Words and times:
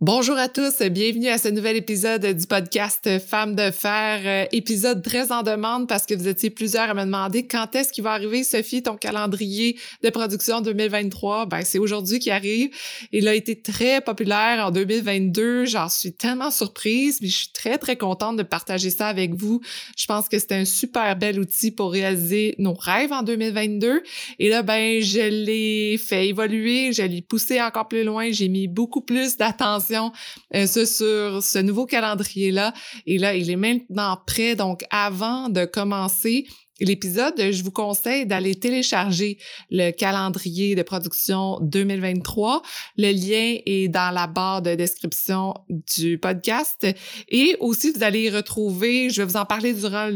Bonjour 0.00 0.36
à 0.36 0.48
tous, 0.48 0.82
bienvenue 0.90 1.28
à 1.28 1.38
ce 1.38 1.46
nouvel 1.46 1.76
épisode 1.76 2.26
du 2.26 2.46
podcast 2.48 3.08
Femmes 3.20 3.54
de 3.54 3.70
fer, 3.70 4.22
euh, 4.24 4.44
épisode 4.50 5.04
très 5.04 5.30
en 5.30 5.44
demande 5.44 5.86
parce 5.86 6.04
que 6.04 6.14
vous 6.14 6.26
étiez 6.26 6.50
plusieurs 6.50 6.90
à 6.90 6.94
me 6.94 7.04
demander 7.04 7.46
quand 7.46 7.76
est-ce 7.76 7.92
qu'il 7.92 8.02
va 8.02 8.10
arriver 8.10 8.42
Sophie 8.42 8.82
ton 8.82 8.96
calendrier 8.96 9.78
de 10.02 10.10
production 10.10 10.60
2023. 10.62 11.46
Ben 11.46 11.62
c'est 11.62 11.78
aujourd'hui 11.78 12.18
qu'il 12.18 12.32
arrive. 12.32 12.70
Il 13.12 13.28
a 13.28 13.34
été 13.34 13.62
très 13.62 14.00
populaire 14.00 14.66
en 14.66 14.72
2022, 14.72 15.66
j'en 15.66 15.88
suis 15.88 16.12
tellement 16.12 16.50
surprise, 16.50 17.20
mais 17.22 17.28
je 17.28 17.36
suis 17.36 17.52
très 17.52 17.78
très 17.78 17.96
contente 17.96 18.36
de 18.36 18.42
partager 18.42 18.90
ça 18.90 19.06
avec 19.06 19.34
vous. 19.34 19.60
Je 19.96 20.06
pense 20.06 20.28
que 20.28 20.40
c'est 20.40 20.52
un 20.52 20.64
super 20.64 21.14
bel 21.14 21.38
outil 21.38 21.70
pour 21.70 21.92
réaliser 21.92 22.56
nos 22.58 22.74
rêves 22.74 23.12
en 23.12 23.22
2022 23.22 24.02
et 24.40 24.48
là 24.48 24.62
ben 24.62 25.00
je 25.00 25.20
l'ai 25.20 25.98
fait 25.98 26.26
évoluer, 26.26 26.92
je 26.92 27.02
l'ai 27.02 27.22
poussé 27.22 27.62
encore 27.62 27.86
plus 27.86 28.02
loin, 28.02 28.32
j'ai 28.32 28.48
mis 28.48 28.66
beaucoup 28.66 29.00
plus 29.00 29.36
d'attention 29.36 29.83
euh, 29.92 30.66
sur 30.66 31.42
ce 31.42 31.58
nouveau 31.58 31.86
calendrier-là. 31.86 32.72
Et 33.06 33.18
là, 33.18 33.34
il 33.34 33.50
est 33.50 33.56
maintenant 33.56 34.18
prêt. 34.26 34.54
Donc, 34.54 34.84
avant 34.90 35.48
de 35.48 35.64
commencer, 35.64 36.46
l'épisode, 36.80 37.34
je 37.38 37.62
vous 37.62 37.70
conseille 37.70 38.26
d'aller 38.26 38.54
télécharger 38.54 39.38
le 39.70 39.90
calendrier 39.92 40.74
de 40.74 40.82
production 40.82 41.58
2023. 41.62 42.62
Le 42.96 43.12
lien 43.12 43.58
est 43.64 43.88
dans 43.88 44.12
la 44.12 44.26
barre 44.26 44.62
de 44.62 44.74
description 44.74 45.54
du 45.96 46.18
podcast. 46.18 46.86
Et 47.28 47.56
aussi, 47.60 47.92
vous 47.92 48.02
allez 48.02 48.22
y 48.22 48.30
retrouver, 48.30 49.10
je 49.10 49.22
vais 49.22 49.28
vous 49.28 49.36
en 49.36 49.44
parler 49.44 49.72
durant 49.72 50.08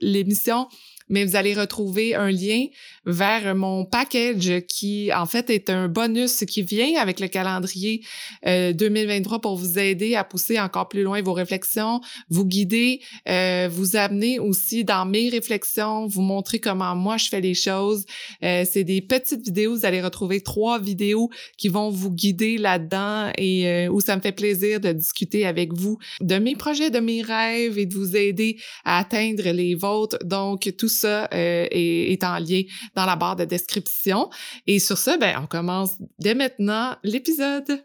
l'émission, 0.00 0.68
mais 1.08 1.24
vous 1.24 1.36
allez 1.36 1.54
retrouver 1.54 2.14
un 2.14 2.30
lien 2.30 2.66
vers 3.04 3.54
mon 3.54 3.84
package 3.84 4.64
qui, 4.66 5.10
en 5.14 5.26
fait, 5.26 5.50
est 5.50 5.70
un 5.70 5.88
bonus 5.88 6.44
qui 6.44 6.62
vient 6.62 7.00
avec 7.00 7.20
le 7.20 7.28
calendrier 7.28 8.02
2023 8.44 9.36
euh, 9.36 9.40
pour 9.40 9.56
vous 9.56 9.78
aider 9.78 10.16
à 10.16 10.24
pousser 10.24 10.58
encore 10.58 10.88
plus 10.88 11.02
loin 11.02 11.22
vos 11.22 11.32
réflexions, 11.32 12.00
vous 12.28 12.44
guider, 12.44 13.00
euh, 13.28 13.68
vous 13.70 13.96
amener 13.96 14.38
aussi 14.38 14.84
dans 14.84 15.06
mes 15.06 15.28
réflexions, 15.28 16.06
vous 16.06 16.22
montrer 16.22 16.58
comment 16.58 16.96
moi 16.96 17.16
je 17.16 17.28
fais 17.28 17.40
les 17.40 17.54
choses. 17.54 18.04
Euh, 18.42 18.64
c'est 18.68 18.84
des 18.84 19.00
petites 19.00 19.44
vidéos, 19.44 19.76
vous 19.76 19.86
allez 19.86 20.02
retrouver 20.02 20.40
trois 20.40 20.80
vidéos 20.80 21.30
qui 21.56 21.68
vont 21.68 21.90
vous 21.90 22.10
guider 22.10 22.58
là-dedans 22.58 23.30
et 23.38 23.88
où 23.88 24.00
ça 24.00 24.16
me 24.16 24.20
fait 24.20 24.32
plaisir 24.32 24.80
de 24.80 24.92
discuter 24.92 25.46
avec 25.46 25.72
vous 25.72 25.98
de 26.20 26.36
mes 26.38 26.56
projets, 26.56 26.90
de 26.90 27.00
mes 27.00 27.22
rêves 27.22 27.78
et 27.78 27.86
de 27.86 27.94
vous 27.94 28.16
aider 28.16 28.58
à 28.84 28.98
atteindre 28.98 29.50
les 29.50 29.74
vôtres. 29.74 30.18
Donc, 30.24 30.72
tout 30.76 30.88
ça 31.00 31.28
est, 31.30 32.12
est 32.12 32.24
en 32.24 32.38
lien 32.38 32.62
dans 32.94 33.06
la 33.06 33.16
barre 33.16 33.36
de 33.36 33.44
description. 33.44 34.30
Et 34.66 34.78
sur 34.78 34.98
ce, 34.98 35.18
ben, 35.18 35.38
on 35.42 35.46
commence 35.46 35.96
dès 36.18 36.34
maintenant 36.34 36.96
l'épisode. 37.02 37.84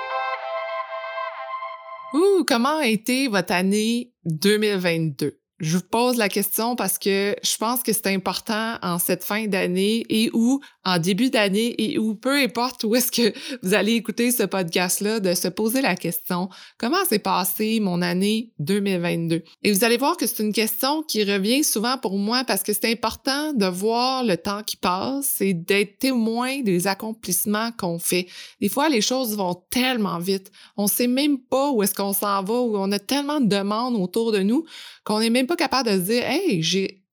Comment 2.45 2.77
a 2.77 2.87
été 2.87 3.27
votre 3.27 3.53
année 3.53 4.13
2022? 4.25 5.40
Je 5.61 5.77
vous 5.77 5.83
pose 5.83 6.17
la 6.17 6.27
question 6.27 6.75
parce 6.75 6.97
que 6.97 7.35
je 7.43 7.57
pense 7.57 7.83
que 7.83 7.93
c'est 7.93 8.07
important 8.07 8.79
en 8.81 8.97
cette 8.97 9.23
fin 9.23 9.45
d'année 9.45 10.03
et 10.09 10.31
ou 10.33 10.59
en 10.83 10.97
début 10.97 11.29
d'année 11.29 11.75
et 11.77 11.99
ou 11.99 12.15
peu 12.15 12.35
importe 12.35 12.83
où 12.83 12.95
est-ce 12.95 13.11
que 13.11 13.31
vous 13.61 13.75
allez 13.75 13.93
écouter 13.93 14.31
ce 14.31 14.41
podcast-là, 14.41 15.19
de 15.19 15.35
se 15.35 15.47
poser 15.47 15.81
la 15.81 15.95
question 15.95 16.49
comment 16.79 17.05
s'est 17.07 17.19
passée 17.19 17.79
mon 17.79 18.01
année 18.01 18.49
2022? 18.57 19.43
Et 19.61 19.71
vous 19.71 19.83
allez 19.83 19.97
voir 19.97 20.17
que 20.17 20.25
c'est 20.25 20.41
une 20.41 20.51
question 20.51 21.03
qui 21.03 21.23
revient 21.23 21.63
souvent 21.63 21.99
pour 21.99 22.17
moi 22.17 22.43
parce 22.43 22.63
que 22.63 22.73
c'est 22.73 22.91
important 22.91 23.53
de 23.53 23.67
voir 23.67 24.23
le 24.23 24.37
temps 24.37 24.63
qui 24.63 24.77
passe 24.77 25.41
et 25.41 25.53
d'être 25.53 25.99
témoin 25.99 26.61
des 26.61 26.87
accomplissements 26.87 27.71
qu'on 27.77 27.99
fait. 27.99 28.25
Des 28.61 28.69
fois, 28.69 28.89
les 28.89 29.01
choses 29.01 29.37
vont 29.37 29.61
tellement 29.69 30.17
vite. 30.17 30.51
On 30.75 30.87
sait 30.87 31.05
même 31.05 31.37
pas 31.37 31.69
où 31.69 31.83
est-ce 31.83 31.93
qu'on 31.93 32.13
s'en 32.13 32.41
va, 32.41 32.61
où 32.61 32.75
on 32.77 32.91
a 32.91 32.97
tellement 32.97 33.39
de 33.39 33.45
demandes 33.45 33.95
autour 33.95 34.31
de 34.31 34.39
nous 34.39 34.65
qu'on 35.03 35.19
n'est 35.19 35.29
même 35.29 35.47
pas 35.47 35.55
capable 35.55 35.89
de 35.89 35.95
se 35.95 36.05
dire, 36.11 36.23
hey, 36.25 36.61
j'ai, 36.61 37.03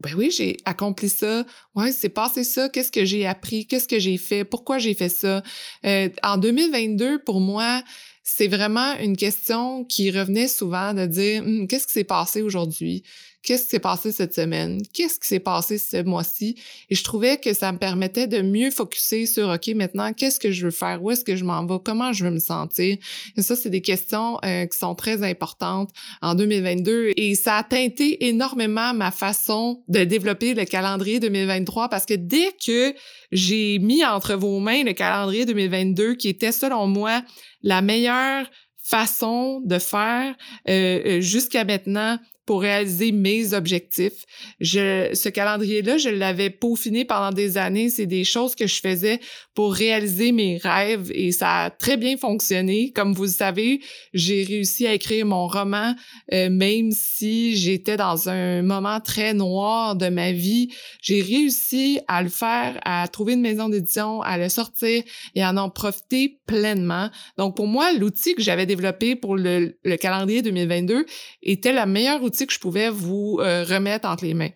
ben 0.00 0.14
oui, 0.16 0.30
j'ai 0.30 0.56
accompli 0.64 1.08
ça. 1.08 1.44
Ouais, 1.74 1.92
c'est 1.92 2.08
passé 2.08 2.44
ça. 2.44 2.68
Qu'est-ce 2.68 2.92
que 2.92 3.04
j'ai 3.04 3.26
appris? 3.26 3.66
Qu'est-ce 3.66 3.88
que 3.88 3.98
j'ai 3.98 4.18
fait? 4.18 4.44
Pourquoi 4.44 4.78
j'ai 4.78 4.94
fait 4.94 5.08
ça? 5.08 5.42
Euh, 5.84 6.08
en 6.22 6.36
2022, 6.36 7.20
pour 7.20 7.40
moi, 7.40 7.82
c'est 8.22 8.48
vraiment 8.48 8.94
une 8.98 9.16
question 9.16 9.84
qui 9.84 10.10
revenait 10.10 10.48
souvent 10.48 10.92
de 10.92 11.06
dire, 11.06 11.42
hum, 11.42 11.66
qu'est-ce 11.68 11.86
qui 11.86 11.92
s'est 11.92 12.04
passé 12.04 12.42
aujourd'hui? 12.42 13.04
Qu'est-ce 13.46 13.62
qui 13.62 13.70
s'est 13.70 13.78
passé 13.78 14.10
cette 14.10 14.34
semaine, 14.34 14.82
qu'est-ce 14.92 15.20
qui 15.20 15.28
s'est 15.28 15.40
passé 15.40 15.78
ce 15.78 16.02
mois-ci? 16.02 16.56
Et 16.90 16.96
je 16.96 17.04
trouvais 17.04 17.38
que 17.38 17.54
ça 17.54 17.70
me 17.70 17.78
permettait 17.78 18.26
de 18.26 18.42
mieux 18.42 18.70
focuser 18.70 19.24
sur, 19.24 19.48
OK, 19.48 19.68
maintenant, 19.68 20.12
qu'est-ce 20.12 20.40
que 20.40 20.50
je 20.50 20.66
veux 20.66 20.72
faire, 20.72 21.02
où 21.02 21.12
est-ce 21.12 21.24
que 21.24 21.36
je 21.36 21.44
m'en 21.44 21.64
vais, 21.64 21.76
comment 21.82 22.12
je 22.12 22.24
veux 22.24 22.32
me 22.32 22.40
sentir? 22.40 22.98
Et 23.36 23.42
ça, 23.42 23.54
c'est 23.54 23.70
des 23.70 23.80
questions 23.80 24.38
euh, 24.44 24.66
qui 24.66 24.76
sont 24.76 24.96
très 24.96 25.22
importantes 25.22 25.90
en 26.22 26.34
2022. 26.34 27.12
Et 27.16 27.36
ça 27.36 27.58
a 27.58 27.62
teinté 27.62 28.26
énormément 28.26 28.92
ma 28.92 29.12
façon 29.12 29.84
de 29.86 30.02
développer 30.02 30.54
le 30.54 30.64
calendrier 30.64 31.20
2023 31.20 31.88
parce 31.88 32.04
que 32.04 32.14
dès 32.14 32.50
que 32.64 32.94
j'ai 33.30 33.78
mis 33.78 34.04
entre 34.04 34.34
vos 34.34 34.58
mains 34.58 34.82
le 34.82 34.92
calendrier 34.92 35.46
2022 35.46 36.14
qui 36.14 36.28
était, 36.28 36.52
selon 36.52 36.88
moi, 36.88 37.22
la 37.62 37.80
meilleure 37.80 38.50
façon 38.82 39.60
de 39.64 39.78
faire 39.78 40.34
euh, 40.68 41.00
euh 41.04 41.20
jusqu'à 41.20 41.64
maintenant 41.64 42.18
pour 42.46 42.62
réaliser 42.62 43.10
mes 43.10 43.52
objectifs. 43.52 44.24
Je, 44.60 45.10
ce 45.12 45.28
calendrier-là, 45.28 45.98
je 45.98 46.08
l'avais 46.08 46.48
peaufiné 46.48 47.04
pendant 47.04 47.32
des 47.32 47.58
années. 47.58 47.90
C'est 47.90 48.06
des 48.06 48.22
choses 48.22 48.54
que 48.54 48.68
je 48.68 48.80
faisais 48.80 49.20
pour 49.54 49.74
réaliser 49.74 50.30
mes 50.30 50.58
rêves 50.58 51.10
et 51.12 51.32
ça 51.32 51.64
a 51.64 51.70
très 51.70 51.96
bien 51.96 52.16
fonctionné. 52.16 52.92
Comme 52.92 53.14
vous 53.14 53.24
le 53.24 53.28
savez, 53.28 53.80
j'ai 54.14 54.44
réussi 54.44 54.86
à 54.86 54.94
écrire 54.94 55.26
mon 55.26 55.48
roman, 55.48 55.94
euh, 56.32 56.48
même 56.48 56.92
si 56.92 57.56
j'étais 57.56 57.96
dans 57.96 58.28
un 58.28 58.62
moment 58.62 59.00
très 59.00 59.34
noir 59.34 59.96
de 59.96 60.08
ma 60.08 60.30
vie. 60.30 60.68
J'ai 61.02 61.22
réussi 61.22 61.98
à 62.06 62.22
le 62.22 62.28
faire, 62.28 62.78
à 62.84 63.08
trouver 63.08 63.32
une 63.32 63.40
maison 63.40 63.68
d'édition, 63.68 64.22
à 64.22 64.38
le 64.38 64.48
sortir 64.48 65.02
et 65.34 65.42
à 65.42 65.52
en 65.52 65.70
profiter 65.70 66.38
pleinement. 66.46 67.10
Donc 67.38 67.56
pour 67.56 67.66
moi, 67.66 67.92
l'outil 67.92 68.34
que 68.34 68.42
j'avais 68.42 68.66
développé 68.66 69.16
pour 69.16 69.36
le, 69.36 69.76
le 69.82 69.96
calendrier 69.96 70.42
2022 70.42 71.06
était 71.42 71.72
la 71.72 71.86
meilleure 71.86 72.22
outil 72.22 72.35
que 72.44 72.52
je 72.52 72.58
pouvais 72.58 72.90
vous 72.90 73.38
euh, 73.40 73.64
remettre 73.64 74.08
entre 74.08 74.24
les 74.24 74.34
mains. 74.34 74.50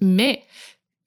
Mais 0.00 0.44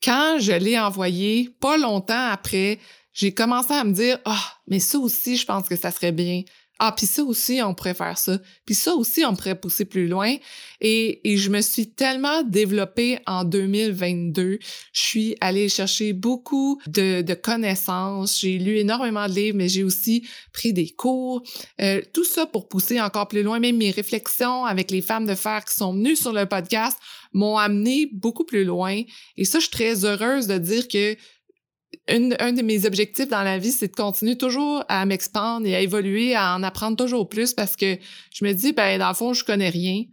quand 0.03 0.37
je 0.39 0.53
l'ai 0.53 0.77
envoyé, 0.77 1.49
pas 1.61 1.77
longtemps 1.77 2.29
après, 2.31 2.79
j'ai 3.13 3.33
commencé 3.33 3.73
à 3.73 3.83
me 3.83 3.93
dire, 3.93 4.19
ah, 4.25 4.53
mais 4.67 4.79
ça 4.79 4.97
aussi, 4.99 5.37
je 5.37 5.45
pense 5.45 5.67
que 5.69 5.75
ça 5.75 5.91
serait 5.91 6.11
bien. 6.11 6.43
Ah, 6.79 6.93
puis 6.95 7.05
ça 7.05 7.23
aussi, 7.23 7.59
on 7.63 7.73
pourrait 7.73 7.93
faire 7.93 8.17
ça. 8.17 8.39
Puis 8.65 8.75
ça 8.75 8.93
aussi, 8.93 9.25
on 9.25 9.35
pourrait 9.35 9.59
pousser 9.59 9.85
plus 9.85 10.07
loin. 10.07 10.35
Et, 10.79 11.21
et 11.31 11.37
je 11.37 11.49
me 11.49 11.61
suis 11.61 11.89
tellement 11.89 12.43
développée 12.43 13.19
en 13.25 13.43
2022. 13.43 14.59
Je 14.93 15.01
suis 15.01 15.35
allée 15.41 15.69
chercher 15.69 16.13
beaucoup 16.13 16.79
de, 16.87 17.21
de 17.21 17.33
connaissances. 17.33 18.39
J'ai 18.39 18.59
lu 18.59 18.77
énormément 18.77 19.27
de 19.27 19.33
livres, 19.33 19.57
mais 19.57 19.69
j'ai 19.69 19.83
aussi 19.83 20.27
pris 20.53 20.73
des 20.73 20.89
cours. 20.89 21.41
Euh, 21.81 22.01
tout 22.13 22.25
ça 22.25 22.45
pour 22.45 22.67
pousser 22.67 23.01
encore 23.01 23.27
plus 23.27 23.43
loin. 23.43 23.59
Même 23.59 23.77
mes 23.77 23.91
réflexions 23.91 24.65
avec 24.65 24.91
les 24.91 25.01
femmes 25.01 25.25
de 25.25 25.35
fer 25.35 25.65
qui 25.65 25.75
sont 25.75 25.93
venues 25.93 26.15
sur 26.15 26.33
le 26.33 26.45
podcast 26.45 26.97
m'ont 27.33 27.57
amené 27.57 28.09
beaucoup 28.11 28.43
plus 28.43 28.63
loin. 28.63 29.01
Et 29.35 29.45
ça, 29.45 29.59
je 29.59 29.63
suis 29.63 29.71
très 29.71 30.05
heureuse 30.05 30.47
de 30.47 30.57
dire 30.57 30.87
que 30.87 31.15
un 32.09 32.51
de 32.53 32.61
mes 32.61 32.85
objectifs 32.85 33.29
dans 33.29 33.43
la 33.43 33.57
vie, 33.57 33.71
c'est 33.71 33.89
de 33.89 33.95
continuer 33.95 34.37
toujours 34.37 34.83
à 34.87 35.05
m'expandre 35.05 35.65
et 35.67 35.75
à 35.75 35.81
évoluer, 35.81 36.35
à 36.35 36.55
en 36.55 36.63
apprendre 36.63 36.97
toujours 36.97 37.27
plus 37.27 37.53
parce 37.53 37.75
que 37.75 37.97
je 38.33 38.45
me 38.45 38.53
dis, 38.53 38.73
ben, 38.73 38.99
dans 38.99 39.09
le 39.09 39.13
fond, 39.13 39.33
je 39.33 39.43
connais 39.43 39.69
rien. 39.69 40.03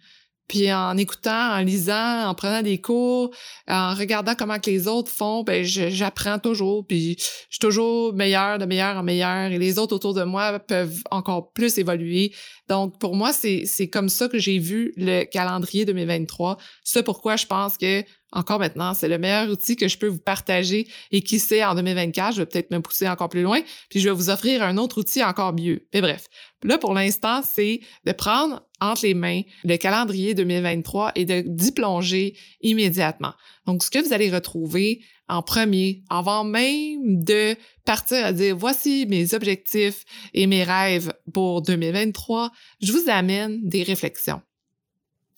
Puis 0.48 0.70
en 0.70 0.96
écoutant, 0.98 1.54
en 1.54 1.60
lisant, 1.60 2.28
en 2.28 2.34
prenant 2.34 2.60
des 2.60 2.78
cours, 2.78 3.34
en 3.66 3.94
regardant 3.94 4.34
comment 4.34 4.58
que 4.58 4.70
les 4.70 4.88
autres 4.88 5.10
font, 5.10 5.42
ben 5.42 5.64
j'apprends 5.64 6.38
toujours. 6.38 6.86
Puis 6.86 7.16
je 7.18 7.24
suis 7.48 7.58
toujours 7.60 8.12
meilleur, 8.12 8.58
de 8.58 8.66
meilleur 8.66 8.96
en 8.98 9.02
meilleur. 9.02 9.50
Et 9.50 9.58
les 9.58 9.78
autres 9.78 9.94
autour 9.96 10.12
de 10.12 10.22
moi 10.22 10.58
peuvent 10.58 11.02
encore 11.10 11.52
plus 11.52 11.78
évoluer. 11.78 12.34
Donc, 12.68 12.98
pour 12.98 13.16
moi, 13.16 13.32
c'est 13.32 13.88
comme 13.88 14.10
ça 14.10 14.28
que 14.28 14.38
j'ai 14.38 14.58
vu 14.58 14.92
le 14.96 15.24
calendrier 15.24 15.86
2023. 15.86 16.58
C'est 16.82 17.02
pourquoi 17.02 17.36
je 17.36 17.46
pense 17.46 17.78
que 17.78 18.04
encore 18.34 18.58
maintenant, 18.58 18.94
c'est 18.94 19.08
le 19.08 19.16
meilleur 19.16 19.48
outil 19.48 19.76
que 19.76 19.88
je 19.88 19.96
peux 19.96 20.08
vous 20.08 20.18
partager 20.18 20.88
et 21.12 21.22
qui 21.22 21.38
sait, 21.38 21.64
en 21.64 21.74
2024, 21.74 22.34
je 22.34 22.40
vais 22.40 22.46
peut-être 22.46 22.72
me 22.72 22.80
pousser 22.80 23.08
encore 23.08 23.28
plus 23.28 23.42
loin, 23.42 23.60
puis 23.88 24.00
je 24.00 24.08
vais 24.08 24.14
vous 24.14 24.28
offrir 24.28 24.62
un 24.62 24.76
autre 24.76 24.98
outil 24.98 25.22
encore 25.22 25.54
mieux. 25.54 25.86
Mais 25.94 26.00
bref, 26.00 26.26
là, 26.64 26.76
pour 26.76 26.94
l'instant, 26.94 27.42
c'est 27.42 27.80
de 28.04 28.12
prendre 28.12 28.62
entre 28.80 29.04
les 29.04 29.14
mains 29.14 29.42
le 29.64 29.76
calendrier 29.76 30.34
2023 30.34 31.12
et 31.14 31.24
de 31.24 31.44
d'y 31.46 31.72
plonger 31.72 32.36
immédiatement. 32.60 33.32
Donc, 33.66 33.84
ce 33.84 33.90
que 33.90 34.04
vous 34.04 34.12
allez 34.12 34.30
retrouver 34.30 35.00
en 35.28 35.42
premier, 35.42 36.02
avant 36.10 36.44
même 36.44 37.22
de 37.22 37.56
partir 37.86 38.26
à 38.26 38.32
dire 38.32 38.56
voici 38.56 39.06
mes 39.08 39.32
objectifs 39.32 40.04
et 40.34 40.46
mes 40.46 40.64
rêves 40.64 41.14
pour 41.32 41.62
2023, 41.62 42.50
je 42.82 42.92
vous 42.92 43.08
amène 43.08 43.60
des 43.62 43.84
réflexions 43.84 44.42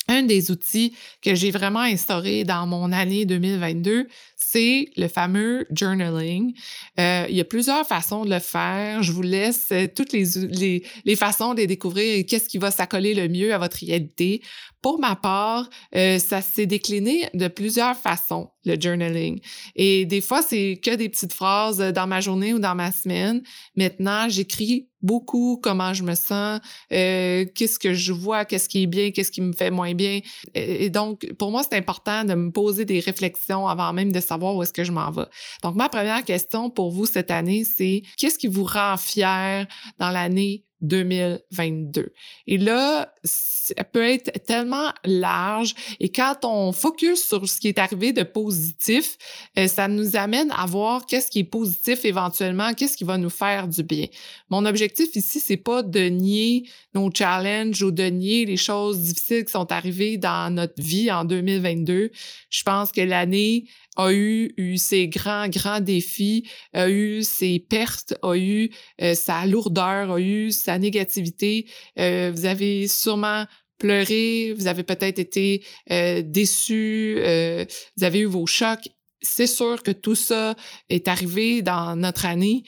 un 0.08 0.22
des 0.22 0.50
outils 0.50 0.94
que 1.22 1.34
j'ai 1.34 1.50
vraiment 1.50 1.80
instauré 1.80 2.44
dans 2.44 2.66
mon 2.66 2.92
année 2.92 3.24
2022, 3.24 4.06
c'est 4.36 4.88
le 4.96 5.08
fameux 5.08 5.66
journaling. 5.70 6.54
Euh, 7.00 7.26
il 7.28 7.36
y 7.36 7.40
a 7.40 7.44
plusieurs 7.44 7.86
façons 7.86 8.24
de 8.24 8.30
le 8.30 8.38
faire. 8.38 9.02
Je 9.02 9.10
vous 9.10 9.22
laisse 9.22 9.68
euh, 9.72 9.86
toutes 9.92 10.12
les, 10.12 11.16
façons 11.16 11.54
de 11.54 11.64
découvrir 11.64 12.24
qu'est-ce 12.26 12.48
qui 12.48 12.58
va 12.58 12.70
s'accoler 12.70 13.14
le 13.14 13.28
mieux 13.28 13.52
à 13.52 13.58
votre 13.58 13.78
réalité. 13.78 14.42
Pour 14.86 15.00
ma 15.00 15.16
part, 15.16 15.68
euh, 15.96 16.20
ça 16.20 16.40
s'est 16.40 16.66
décliné 16.66 17.28
de 17.34 17.48
plusieurs 17.48 17.96
façons, 17.96 18.50
le 18.64 18.80
journaling. 18.80 19.40
Et 19.74 20.06
des 20.06 20.20
fois, 20.20 20.42
c'est 20.42 20.78
que 20.80 20.94
des 20.94 21.08
petites 21.08 21.32
phrases 21.32 21.78
dans 21.78 22.06
ma 22.06 22.20
journée 22.20 22.54
ou 22.54 22.60
dans 22.60 22.76
ma 22.76 22.92
semaine. 22.92 23.42
Maintenant, 23.74 24.28
j'écris 24.28 24.88
beaucoup 25.02 25.58
comment 25.60 25.92
je 25.92 26.04
me 26.04 26.14
sens, 26.14 26.60
euh, 26.92 27.44
qu'est-ce 27.52 27.80
que 27.80 27.94
je 27.94 28.12
vois, 28.12 28.44
qu'est-ce 28.44 28.68
qui 28.68 28.84
est 28.84 28.86
bien, 28.86 29.10
qu'est-ce 29.10 29.32
qui 29.32 29.40
me 29.40 29.52
fait 29.52 29.72
moins 29.72 29.94
bien. 29.94 30.20
Et, 30.54 30.88
donc, 30.88 31.26
pour 31.36 31.50
moi, 31.50 31.64
c'est 31.64 31.76
important 31.76 32.22
de 32.22 32.34
me 32.34 32.52
poser 32.52 32.84
des 32.84 33.00
réflexions 33.00 33.66
avant 33.66 33.92
même 33.92 34.12
de 34.12 34.20
savoir 34.20 34.54
où 34.54 34.62
est-ce 34.62 34.72
que 34.72 34.84
je 34.84 34.92
m'en 34.92 35.10
vais. 35.10 35.26
Donc, 35.64 35.74
ma 35.74 35.88
première 35.88 36.24
question 36.24 36.70
pour 36.70 36.92
vous 36.92 37.06
cette 37.06 37.32
année, 37.32 37.64
c'est 37.64 38.02
qu'est-ce 38.16 38.38
qui 38.38 38.46
vous 38.46 38.62
rend 38.62 38.96
fier 38.96 39.66
dans 39.98 40.10
l'année 40.10 40.65
2022. 40.82 42.12
Et 42.46 42.58
là, 42.58 43.12
ça 43.24 43.84
peut 43.84 44.04
être 44.04 44.44
tellement 44.44 44.92
large 45.04 45.74
et 46.00 46.10
quand 46.10 46.44
on 46.44 46.72
focus 46.72 47.26
sur 47.26 47.48
ce 47.48 47.58
qui 47.60 47.68
est 47.68 47.78
arrivé 47.78 48.12
de 48.12 48.22
positif, 48.22 49.16
euh, 49.58 49.66
ça 49.66 49.88
nous 49.88 50.16
amène 50.16 50.50
à 50.52 50.66
voir 50.66 51.06
qu'est-ce 51.06 51.30
qui 51.30 51.40
est 51.40 51.44
positif 51.44 52.04
éventuellement, 52.04 52.74
qu'est-ce 52.74 52.96
qui 52.96 53.04
va 53.04 53.18
nous 53.18 53.30
faire 53.30 53.68
du 53.68 53.82
bien. 53.82 54.06
Mon 54.50 54.64
objectif 54.66 55.14
ici, 55.16 55.40
c'est 55.40 55.56
pas 55.56 55.82
de 55.82 56.00
nier 56.00 56.68
nos 56.94 57.10
challenges 57.12 57.82
ou 57.82 57.90
de 57.90 58.04
nier 58.04 58.46
les 58.46 58.56
choses 58.56 59.00
difficiles 59.00 59.44
qui 59.44 59.52
sont 59.52 59.70
arrivées 59.72 60.16
dans 60.16 60.52
notre 60.52 60.80
vie 60.80 61.10
en 61.10 61.24
2022. 61.24 62.10
Je 62.50 62.62
pense 62.62 62.92
que 62.92 63.00
l'année 63.00 63.64
a 63.96 64.12
eu, 64.12 64.52
eu 64.56 64.76
ses 64.78 65.08
grands, 65.08 65.48
grands 65.48 65.80
défis, 65.80 66.48
a 66.72 66.88
eu 66.88 67.22
ses 67.22 67.58
pertes, 67.58 68.14
a 68.22 68.36
eu 68.36 68.70
euh, 69.02 69.14
sa 69.14 69.46
lourdeur, 69.46 70.12
a 70.12 70.20
eu 70.20 70.52
sa 70.52 70.78
négativité. 70.78 71.66
Euh, 71.98 72.30
vous 72.34 72.46
avez 72.46 72.88
sûrement 72.88 73.46
pleuré, 73.78 74.54
vous 74.56 74.66
avez 74.66 74.82
peut-être 74.82 75.18
été 75.18 75.64
euh, 75.90 76.22
déçu, 76.24 77.16
euh, 77.18 77.64
vous 77.96 78.04
avez 78.04 78.20
eu 78.20 78.26
vos 78.26 78.46
chocs. 78.46 78.88
C'est 79.22 79.46
sûr 79.46 79.82
que 79.82 79.90
tout 79.90 80.14
ça 80.14 80.54
est 80.88 81.08
arrivé 81.08 81.62
dans 81.62 81.96
notre 81.96 82.26
année, 82.26 82.62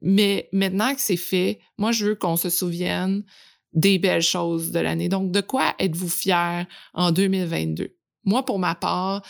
mais 0.00 0.48
maintenant 0.52 0.94
que 0.94 1.00
c'est 1.00 1.16
fait, 1.16 1.58
moi, 1.76 1.92
je 1.92 2.06
veux 2.06 2.14
qu'on 2.14 2.36
se 2.36 2.48
souvienne 2.48 3.24
des 3.74 3.98
belles 3.98 4.22
choses 4.22 4.70
de 4.70 4.78
l'année. 4.78 5.08
Donc, 5.08 5.32
de 5.32 5.40
quoi 5.40 5.74
êtes-vous 5.78 6.08
fier 6.08 6.66
en 6.94 7.10
2022? 7.10 7.94
Moi, 8.24 8.44
pour 8.44 8.58
ma 8.58 8.74
part, 8.74 9.22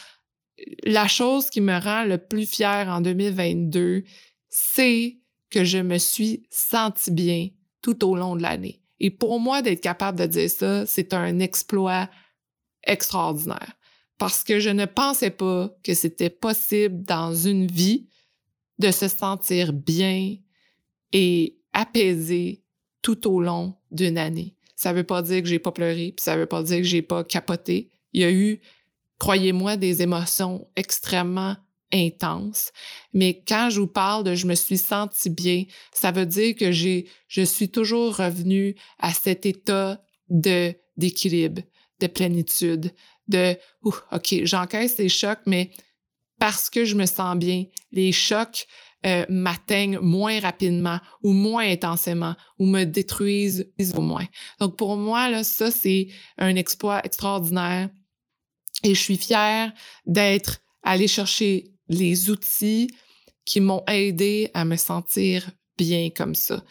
la 0.85 1.09
chose 1.09 1.51
qui 1.51 1.61
me 1.61 1.79
rend 1.79 2.05
le 2.05 2.19
plus 2.19 2.47
fier 2.47 2.89
en 2.89 3.01
2022, 3.01 4.05
c'est 4.49 5.19
que 5.51 5.65
je 5.65 5.79
me 5.79 5.99
suis 5.99 6.47
senti 6.51 7.11
bien 7.11 7.49
tout 7.83 8.05
au 8.05 8.17
long 8.17 8.37
de 8.37 8.43
l'année. 8.43 8.81
Et 9.01 9.11
pour 9.11 9.41
moi, 9.41 9.63
d'être 9.63 9.81
capable 9.81 10.19
de 10.19 10.27
dire 10.27 10.51
ça, 10.51 10.87
c'est 10.87 11.13
un 11.13 11.39
exploit 11.41 12.09
extraordinaire. 12.85 13.75
Parce 14.19 14.45
que 14.45 14.61
je 14.61 14.71
ne 14.71 14.87
pensais 14.87 15.31
pas 15.31 15.75
que 15.83 15.95
c'était 15.95 16.31
possible 16.31 17.03
dans 17.05 17.35
une 17.35 17.67
vie 17.67 18.09
de 18.79 18.91
se 18.91 19.09
sentir 19.09 19.73
bien 19.73 20.37
et 21.13 21.59
apaisé 21.73 22.63
tout 23.03 23.29
au 23.29 23.41
long 23.41 23.77
d'une 23.91 24.19
année. 24.19 24.57
Ça 24.77 24.93
veut 24.93 25.05
pas 25.05 25.23
dire 25.23 25.43
que 25.43 25.49
j'ai 25.49 25.59
pas 25.59 25.73
pleuré, 25.73 26.13
puis 26.17 26.23
ça 26.23 26.37
veut 26.37 26.47
pas 26.47 26.63
dire 26.63 26.79
que 26.79 26.85
j'ai 26.85 27.03
pas 27.03 27.25
capoté. 27.25 27.91
Il 28.13 28.23
y 28.23 28.25
a 28.25 28.33
eu 28.33 28.61
croyez-moi, 29.19 29.77
des 29.77 30.03
émotions 30.03 30.69
extrêmement 30.77 31.57
intenses. 31.93 32.73
Mais 33.13 33.43
quand 33.47 33.71
je 33.71 33.81
vous 33.81 33.87
parle 33.87 34.25
de 34.25 34.35
je 34.35 34.47
me 34.47 34.55
suis 34.55 34.79
senti 34.79 35.31
bien, 35.31 35.65
ça 35.93 36.11
veut 36.11 36.27
dire 36.27 36.57
que 36.57 36.73
j'ai, 36.73 37.09
je 37.29 37.43
suis 37.43 37.69
toujours 37.69 38.17
revenue 38.17 38.75
à 38.99 39.13
cet 39.13 39.47
état 39.47 40.03
de, 40.29 40.75
d'équilibre, 40.97 41.63
de 42.01 42.07
plénitude, 42.07 42.93
de, 43.29 43.57
OK, 43.83 44.35
j'encaisse 44.43 44.99
les 44.99 45.09
chocs, 45.09 45.41
mais 45.47 45.71
parce 46.39 46.69
que 46.69 46.85
je 46.85 46.97
me 46.97 47.07
sens 47.07 47.37
bien, 47.37 47.65
les 47.93 48.13
chocs 48.13 48.67
euh, 49.07 49.25
m'atteignent 49.29 49.99
moins 50.01 50.41
rapidement 50.41 50.99
ou 51.23 51.33
moins 51.33 51.69
intensément 51.69 52.35
ou 52.59 52.67
me 52.67 52.85
détruisent 52.85 53.71
au 53.95 54.01
moins. 54.01 54.27
Donc 54.61 54.77
pour 54.77 54.97
moi, 54.97 55.29
là, 55.29 55.45
ça, 55.45 55.71
c'est 55.71 56.09
un 56.39 56.57
exploit 56.57 57.05
extraordinaire 57.05 57.91
et 58.85 58.95
je 58.95 59.01
suis 59.01 59.17
fière 59.17 59.73
d'être 60.07 60.61
allée 60.83 61.09
chercher 61.09 61.65
les 61.89 62.31
outils 62.31 62.91
qui 63.45 63.61
m'ont 63.61 63.83
aidé 63.89 64.51
à 64.55 64.65
me 64.65 64.77
sentir 64.77 65.51
bien 65.77 66.11
comme 66.11 66.35
ça. 66.35 66.63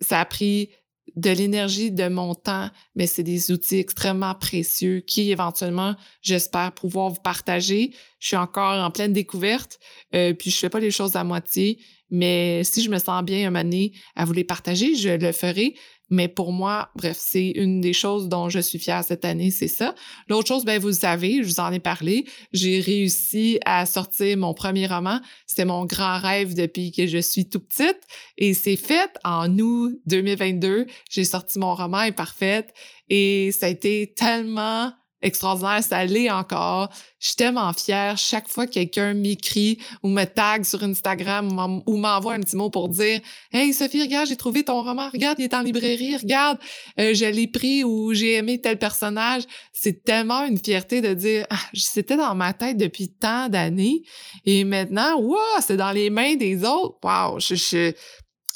Ça 0.00 0.20
a 0.20 0.24
pris 0.24 0.70
de 1.16 1.30
l'énergie, 1.30 1.90
de 1.90 2.08
mon 2.08 2.34
temps, 2.34 2.70
mais 2.94 3.06
c'est 3.06 3.22
des 3.22 3.50
outils 3.50 3.78
extrêmement 3.78 4.34
précieux 4.34 5.00
qui 5.00 5.30
éventuellement, 5.30 5.96
j'espère 6.22 6.72
pouvoir 6.72 7.10
vous 7.10 7.20
partager. 7.20 7.92
Je 8.20 8.28
suis 8.28 8.36
encore 8.36 8.78
en 8.78 8.90
pleine 8.90 9.12
découverte, 9.12 9.80
euh, 10.14 10.34
puis 10.34 10.50
je 10.50 10.56
fais 10.56 10.70
pas 10.70 10.78
les 10.78 10.90
choses 10.90 11.16
à 11.16 11.24
moitié, 11.24 11.80
mais 12.10 12.62
si 12.64 12.82
je 12.82 12.90
me 12.90 12.98
sens 12.98 13.24
bien 13.24 13.46
un 13.46 13.50
moment 13.50 13.86
à 14.14 14.24
vous 14.24 14.32
les 14.32 14.44
partager, 14.44 14.94
je 14.94 15.10
le 15.10 15.32
ferai. 15.32 15.74
Mais 16.10 16.28
pour 16.28 16.52
moi, 16.52 16.90
bref, 16.96 17.16
c'est 17.18 17.50
une 17.50 17.80
des 17.80 17.92
choses 17.92 18.28
dont 18.28 18.48
je 18.48 18.58
suis 18.58 18.78
fière 18.78 19.04
cette 19.04 19.24
année, 19.24 19.50
c'est 19.50 19.68
ça. 19.68 19.94
L'autre 20.28 20.48
chose, 20.48 20.64
ben 20.64 20.80
vous 20.80 20.88
le 20.88 20.92
savez, 20.92 21.42
je 21.42 21.48
vous 21.48 21.60
en 21.60 21.70
ai 21.72 21.78
parlé, 21.78 22.26
j'ai 22.52 22.80
réussi 22.80 23.58
à 23.64 23.86
sortir 23.86 24.36
mon 24.36 24.52
premier 24.52 24.86
roman. 24.86 25.20
C'était 25.46 25.64
mon 25.64 25.84
grand 25.84 26.18
rêve 26.18 26.54
depuis 26.54 26.92
que 26.92 27.06
je 27.06 27.18
suis 27.18 27.48
tout 27.48 27.60
petite 27.60 28.00
et 28.38 28.54
c'est 28.54 28.76
fait 28.76 29.10
en 29.24 29.58
août 29.58 30.00
2022. 30.06 30.86
J'ai 31.08 31.24
sorti 31.24 31.58
mon 31.58 31.74
roman 31.74 31.98
Imparfaite 31.98 32.74
et 33.08 33.50
ça 33.52 33.66
a 33.66 33.68
été 33.68 34.12
tellement 34.16 34.92
extraordinaire, 35.22 35.82
ça 35.82 36.04
l'est 36.04 36.30
encore. 36.30 36.90
Je 37.18 37.28
suis 37.28 37.36
tellement 37.36 37.72
fière 37.72 38.16
chaque 38.16 38.48
fois 38.48 38.66
que 38.66 38.72
quelqu'un 38.72 39.14
m'écrit 39.14 39.78
ou 40.02 40.08
me 40.08 40.24
tag 40.24 40.64
sur 40.64 40.82
Instagram 40.82 41.82
ou 41.86 41.96
m'envoie 41.96 42.34
un 42.34 42.40
petit 42.40 42.56
mot 42.56 42.70
pour 42.70 42.88
dire 42.88 43.20
Hey 43.52 43.72
Sophie, 43.74 44.02
regarde, 44.02 44.26
j'ai 44.26 44.36
trouvé 44.36 44.64
ton 44.64 44.82
roman, 44.82 45.10
regarde, 45.10 45.38
il 45.38 45.44
est 45.44 45.54
en 45.54 45.60
librairie, 45.60 46.16
regarde, 46.16 46.58
euh, 46.98 47.12
je 47.14 47.26
l'ai 47.26 47.46
pris 47.46 47.84
ou 47.84 48.14
j'ai 48.14 48.34
aimé 48.34 48.60
tel 48.60 48.78
personnage. 48.78 49.42
C'est 49.72 50.02
tellement 50.04 50.46
une 50.46 50.58
fierté 50.58 51.00
de 51.00 51.12
dire 51.12 51.46
ah, 51.50 51.56
c'était 51.74 52.16
dans 52.16 52.34
ma 52.34 52.52
tête 52.52 52.76
depuis 52.76 53.08
tant 53.08 53.48
d'années 53.48 54.02
et 54.46 54.64
maintenant, 54.64 55.20
wow, 55.20 55.38
c'est 55.60 55.76
dans 55.76 55.92
les 55.92 56.10
mains 56.10 56.36
des 56.36 56.64
autres. 56.64 56.96
Wow, 57.02 57.38
je, 57.38 57.54
je 57.54 57.92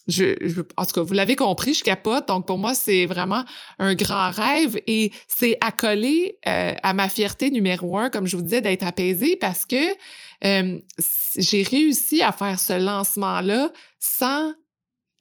je, 0.06 0.60
en 0.76 0.84
tout 0.84 0.92
cas, 0.92 1.02
vous 1.02 1.14
l'avez 1.14 1.36
compris, 1.36 1.74
je 1.74 1.82
capote. 1.82 2.28
Donc, 2.28 2.46
pour 2.46 2.58
moi, 2.58 2.74
c'est 2.74 3.06
vraiment 3.06 3.44
un 3.78 3.94
grand 3.94 4.30
rêve 4.30 4.78
et 4.86 5.12
c'est 5.28 5.56
accolé 5.60 6.38
euh, 6.46 6.74
à 6.82 6.92
ma 6.92 7.08
fierté 7.08 7.50
numéro 7.50 7.96
un, 7.96 8.10
comme 8.10 8.26
je 8.26 8.36
vous 8.36 8.42
disais, 8.42 8.60
d'être 8.60 8.84
apaisée 8.84 9.36
parce 9.36 9.64
que 9.64 9.76
euh, 10.44 10.78
j'ai 11.36 11.62
réussi 11.62 12.22
à 12.22 12.32
faire 12.32 12.60
ce 12.60 12.74
lancement-là 12.74 13.72
sans 13.98 14.52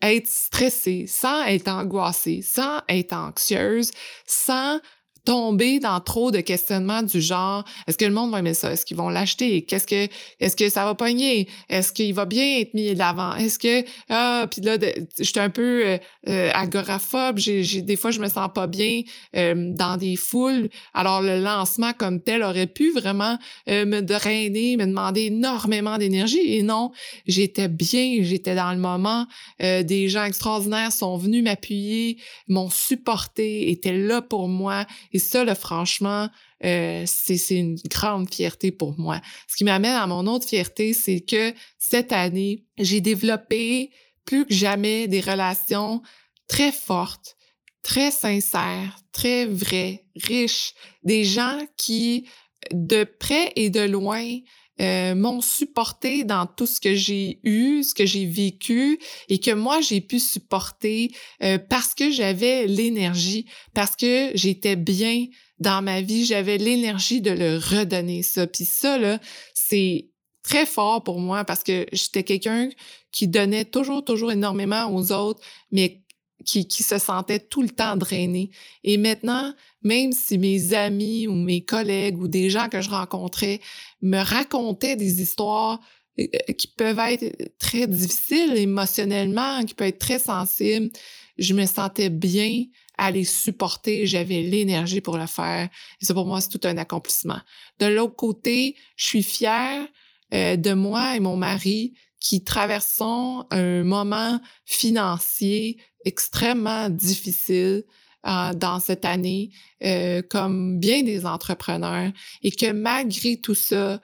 être 0.01 0.27
stressée, 0.27 1.05
sans 1.07 1.45
être 1.45 1.69
angoissée, 1.69 2.41
sans 2.41 2.81
être 2.89 3.13
anxieuse, 3.13 3.91
sans 4.25 4.79
tomber 5.25 5.79
dans 5.79 5.99
trop 5.99 6.31
de 6.31 6.39
questionnements 6.39 7.01
du 7.01 7.21
genre 7.21 7.63
est-ce 7.87 7.97
que 7.97 8.05
le 8.05 8.11
monde 8.11 8.31
va 8.31 8.39
aimer 8.39 8.53
ça? 8.53 8.71
Est-ce 8.71 8.85
qu'ils 8.85 8.97
vont 8.97 9.09
l'acheter? 9.09 9.63
Qu'est-ce 9.63 9.87
que 9.87 10.07
est-ce 10.39 10.55
que 10.55 10.69
ça 10.69 10.85
va 10.85 10.95
pogner? 10.95 11.47
Est-ce 11.69 11.93
qu'il 11.93 12.13
va 12.13 12.25
bien 12.25 12.59
être 12.59 12.73
mis 12.73 12.93
de 12.93 12.97
l'avant? 12.97 13.35
Est-ce 13.35 13.59
que 13.59 13.85
ah 14.09 14.47
puis 14.49 14.61
là 14.61 14.77
j'étais 15.19 15.39
un 15.39 15.49
peu 15.49 15.85
euh, 15.85 15.97
euh, 16.29 16.51
agoraphobe. 16.53 17.37
J'ai, 17.37 17.81
des 17.81 17.95
fois 17.95 18.11
je 18.11 18.19
me 18.19 18.27
sens 18.27 18.49
pas 18.53 18.67
bien 18.67 19.01
euh, 19.35 19.71
dans 19.73 19.97
des 19.97 20.15
foules. 20.15 20.69
Alors 20.93 21.21
le 21.21 21.41
lancement 21.41 21.93
comme 21.93 22.21
tel 22.21 22.43
aurait 22.43 22.67
pu 22.67 22.91
vraiment 22.91 23.37
me 23.67 24.01
drainer 24.01 24.77
me 24.77 24.85
demander 24.85 25.23
énormément 25.23 25.97
d'énergie. 25.97 26.57
Et 26.57 26.63
non 26.63 26.91
j'étais 27.25 27.67
bien 27.67 28.17
j'étais 28.21 28.55
dans 28.55 28.71
le 28.71 28.79
moment. 28.79 29.25
Des 29.59 30.09
gens 30.09 30.25
extraordinaires 30.25 30.91
sont 30.91 31.17
venus 31.17 31.43
m'appuyer 31.43 32.17
m'ont 32.47 32.69
supporté 32.69 33.71
étaient 33.71 33.97
là 33.97 34.21
pour 34.21 34.47
moi 34.47 34.85
et 35.13 35.19
ça, 35.19 35.43
là, 35.43 35.53
franchement, 35.53 36.27
euh, 36.65 37.03
c'est 37.05 37.55
une 37.55 37.77
grande 37.89 38.33
fierté 38.33 38.71
pour 38.71 38.99
moi. 38.99 39.21
Ce 39.47 39.55
qui 39.55 39.63
m'amène 39.63 39.95
à 39.95 40.07
mon 40.07 40.25
autre 40.25 40.47
fierté, 40.47 40.93
c'est 40.93 41.21
que 41.21 41.53
cette 41.77 42.11
année, 42.11 42.65
j'ai 42.77 42.99
développé 42.99 43.91
plus 44.25 44.45
que 44.45 44.53
jamais 44.53 45.07
des 45.07 45.21
relations 45.21 46.01
très 46.47 46.71
fortes, 46.71 47.35
très 47.83 48.09
sincères, 48.09 48.97
très 49.11 49.45
vraies, 49.45 50.05
riches, 50.15 50.73
des 51.03 51.23
gens 51.23 51.59
qui, 51.77 52.27
de 52.71 53.03
près 53.03 53.51
et 53.55 53.69
de 53.69 53.81
loin, 53.81 54.39
euh, 54.81 55.13
m'ont 55.13 55.41
supporté 55.41 56.23
dans 56.23 56.47
tout 56.47 56.65
ce 56.65 56.79
que 56.79 56.95
j'ai 56.95 57.39
eu, 57.43 57.83
ce 57.83 57.93
que 57.93 58.05
j'ai 58.05 58.25
vécu 58.25 58.99
et 59.29 59.39
que 59.39 59.51
moi 59.51 59.81
j'ai 59.81 60.01
pu 60.01 60.19
supporter 60.19 61.11
euh, 61.43 61.59
parce 61.59 61.93
que 61.93 62.09
j'avais 62.09 62.65
l'énergie, 62.65 63.45
parce 63.75 63.95
que 63.95 64.31
j'étais 64.33 64.75
bien 64.75 65.27
dans 65.59 65.83
ma 65.83 66.01
vie, 66.01 66.25
j'avais 66.25 66.57
l'énergie 66.57 67.21
de 67.21 67.29
le 67.29 67.57
redonner 67.57 68.23
ça. 68.23 68.47
Puis 68.47 68.65
ça 68.65 68.97
là, 68.97 69.19
c'est 69.53 70.09
très 70.41 70.65
fort 70.65 71.03
pour 71.03 71.19
moi 71.19 71.45
parce 71.45 71.63
que 71.63 71.85
j'étais 71.91 72.23
quelqu'un 72.23 72.69
qui 73.11 73.27
donnait 73.27 73.65
toujours 73.65 74.03
toujours 74.03 74.31
énormément 74.31 74.93
aux 74.93 75.11
autres, 75.11 75.41
mais 75.71 76.03
qui, 76.45 76.67
qui 76.67 76.83
se 76.83 76.97
sentait 76.97 77.39
tout 77.39 77.61
le 77.61 77.69
temps 77.69 77.95
drainé. 77.95 78.49
Et 78.83 78.97
maintenant, 78.97 79.53
même 79.83 80.11
si 80.11 80.37
mes 80.37 80.73
amis 80.73 81.27
ou 81.27 81.33
mes 81.33 81.63
collègues 81.63 82.19
ou 82.19 82.27
des 82.27 82.49
gens 82.49 82.69
que 82.69 82.81
je 82.81 82.89
rencontrais 82.89 83.59
me 84.01 84.21
racontaient 84.21 84.95
des 84.95 85.21
histoires 85.21 85.79
euh, 86.19 86.27
euh, 86.49 86.53
qui 86.53 86.67
peuvent 86.67 86.99
être 86.99 87.57
très 87.57 87.87
difficiles 87.87 88.55
émotionnellement, 88.55 89.63
qui 89.65 89.73
peuvent 89.73 89.87
être 89.87 89.99
très 89.99 90.19
sensibles, 90.19 90.89
je 91.37 91.53
me 91.53 91.65
sentais 91.65 92.09
bien 92.09 92.65
à 92.97 93.09
les 93.09 93.23
supporter, 93.23 94.05
j'avais 94.05 94.41
l'énergie 94.41 95.01
pour 95.01 95.17
le 95.17 95.25
faire. 95.25 95.69
Et 95.99 96.05
ça, 96.05 96.13
pour 96.13 96.27
moi, 96.27 96.41
c'est 96.41 96.49
tout 96.49 96.67
un 96.67 96.77
accomplissement. 96.77 97.39
De 97.79 97.87
l'autre 97.87 98.15
côté, 98.15 98.75
je 98.95 99.05
suis 99.05 99.23
fière 99.23 99.87
euh, 100.33 100.55
de 100.55 100.73
moi 100.73 101.15
et 101.15 101.19
mon 101.19 101.35
mari 101.35 101.93
qui 102.19 102.43
traversons 102.43 103.45
un 103.49 103.83
moment 103.83 104.39
financier 104.65 105.77
extrêmement 106.05 106.89
difficile 106.89 107.83
euh, 108.25 108.53
dans 108.53 108.79
cette 108.79 109.05
année, 109.05 109.51
euh, 109.83 110.21
comme 110.29 110.79
bien 110.79 111.03
des 111.03 111.25
entrepreneurs, 111.25 112.11
et 112.41 112.51
que 112.51 112.71
malgré 112.71 113.37
tout 113.37 113.55
ça, 113.55 113.99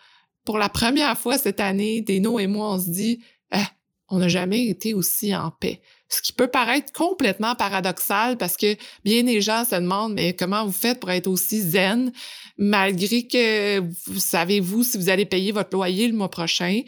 pour 0.45 0.57
la 0.57 0.69
première 0.69 1.17
fois 1.17 1.37
cette 1.37 1.59
année, 1.59 2.01
Deno 2.01 2.39
et 2.39 2.47
moi, 2.47 2.73
on 2.73 2.79
se 2.79 2.89
dit, 2.89 3.23
ah, 3.51 3.69
on 4.09 4.19
n'a 4.19 4.27
jamais 4.27 4.65
été 4.65 4.93
aussi 4.93 5.35
en 5.35 5.51
paix. 5.51 5.81
Ce 6.09 6.21
qui 6.21 6.33
peut 6.33 6.47
paraître 6.47 6.91
complètement 6.91 7.53
paradoxal 7.53 8.35
parce 8.37 8.57
que 8.57 8.75
bien 9.05 9.23
des 9.23 9.41
gens 9.41 9.63
se 9.63 9.75
demandent, 9.75 10.13
mais 10.15 10.35
comment 10.35 10.65
vous 10.65 10.71
faites 10.71 10.99
pour 10.99 11.11
être 11.11 11.27
aussi 11.27 11.61
zen 11.61 12.11
malgré 12.57 13.27
que 13.27 13.79
vous 13.79 14.19
savez-vous 14.19 14.83
si 14.83 14.97
vous 14.97 15.09
allez 15.09 15.25
payer 15.25 15.51
votre 15.51 15.69
loyer 15.71 16.07
le 16.07 16.15
mois 16.15 16.31
prochain? 16.31 16.81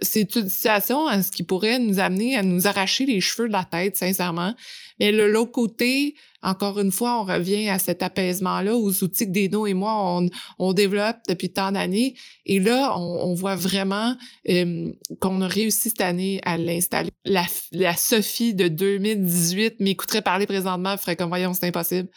C'est 0.00 0.36
une 0.36 0.48
situation 0.48 1.08
hein, 1.08 1.22
ce 1.22 1.30
qui 1.30 1.42
pourrait 1.42 1.78
nous 1.78 2.00
amener 2.00 2.36
à 2.36 2.42
nous 2.42 2.66
arracher 2.66 3.06
les 3.06 3.20
cheveux 3.20 3.48
de 3.48 3.52
la 3.52 3.64
tête, 3.64 3.96
sincèrement. 3.96 4.54
Mais 5.00 5.12
le 5.12 5.30
l'autre 5.30 5.52
côté, 5.52 6.14
encore 6.42 6.78
une 6.78 6.92
fois, 6.92 7.20
on 7.20 7.24
revient 7.24 7.68
à 7.68 7.78
cet 7.78 8.02
apaisement-là, 8.02 8.76
aux 8.76 9.02
outils 9.02 9.26
que 9.26 9.32
Deno 9.32 9.66
et 9.66 9.74
moi, 9.74 9.92
on, 9.96 10.28
on 10.58 10.72
développe 10.72 11.16
depuis 11.28 11.50
tant 11.50 11.72
d'années. 11.72 12.14
Et 12.44 12.60
là, 12.60 12.96
on, 12.98 13.34
voit 13.34 13.56
vraiment 13.56 14.16
euh, 14.48 14.92
qu'on 15.20 15.40
a 15.40 15.48
réussi 15.48 15.90
cette 15.90 16.00
année 16.00 16.40
à 16.44 16.56
l'installer. 16.56 17.10
La, 17.24 17.44
la 17.72 17.96
Sophie 17.96 18.54
de 18.54 18.68
2018 18.68 19.80
m'écouterait 19.80 20.22
parler 20.22 20.46
présentement, 20.46 20.96
ferait 20.96 21.16
comme, 21.16 21.28
voyons, 21.28 21.52
c'est 21.54 21.66
impossible. 21.66 22.08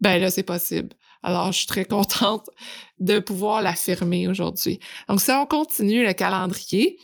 Ben 0.00 0.20
là, 0.20 0.30
c'est 0.30 0.42
possible. 0.42 0.90
Alors, 1.22 1.52
je 1.52 1.58
suis 1.58 1.66
très 1.66 1.84
contente 1.84 2.48
de 2.98 3.18
pouvoir 3.18 3.62
l'affirmer 3.62 4.28
aujourd'hui. 4.28 4.80
Donc, 5.08 5.20
si 5.20 5.30
on 5.30 5.46
continue 5.46 6.04
le 6.04 6.12
calendrier, 6.12 6.98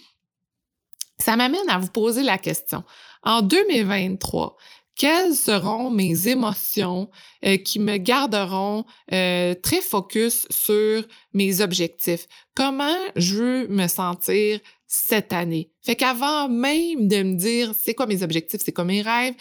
ça 1.23 1.37
m'amène 1.37 1.69
à 1.69 1.79
vous 1.79 1.88
poser 1.88 2.23
la 2.23 2.38
question. 2.38 2.83
En 3.23 3.43
2023, 3.43 4.57
quelles 4.95 5.35
seront 5.35 5.91
mes 5.91 6.29
émotions 6.29 7.09
euh, 7.45 7.57
qui 7.57 7.79
me 7.79 7.97
garderont 7.97 8.85
euh, 9.12 9.55
très 9.55 9.81
focus 9.81 10.47
sur 10.50 11.07
mes 11.33 11.61
objectifs? 11.61 12.26
Comment 12.55 12.97
je 13.17 13.37
veux 13.37 13.69
me 13.69 13.87
sentir 13.88 14.61
cette 14.87 15.33
année? 15.33 15.71
Fait 15.81 15.97
qu'avant 15.97 16.49
même 16.49 17.09
de 17.09 17.23
me 17.23 17.37
dire 17.37 17.73
c'est 17.79 17.95
quoi 17.95 18.07
mes 18.07 18.23
objectifs, 18.23 18.61
c'est 18.64 18.73
quoi 18.73 18.85
mes 18.85 19.02
rêves, 19.02 19.35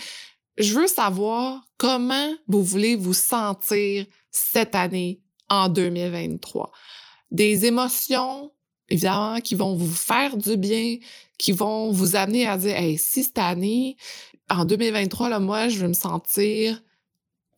je 0.58 0.74
veux 0.74 0.88
savoir 0.88 1.62
comment 1.78 2.34
vous 2.48 2.64
voulez 2.64 2.96
vous 2.96 3.14
sentir 3.14 4.06
cette 4.30 4.76
année 4.76 5.22
en 5.50 5.68
2023. 5.68 6.72
Des 7.32 7.66
émotions, 7.66 8.52
évidemment, 8.90 9.40
qui 9.42 9.56
vont 9.56 9.76
vous 9.76 9.92
faire 9.92 10.38
du 10.38 10.58
bien, 10.58 10.98
qui 11.42 11.54
vont 11.54 11.92
vous 11.92 12.16
amener 12.16 12.46
à 12.46 12.56
dire, 12.56 12.78
hey, 12.78 13.00
si 13.00 13.24
cette 13.24 13.40
année, 13.40 13.98
en 14.48 14.64
2023, 14.64 15.28
là, 15.28 15.40
moi, 15.40 15.70
je 15.70 15.80
veux 15.80 15.88
me 15.88 15.94
sentir 15.94 16.84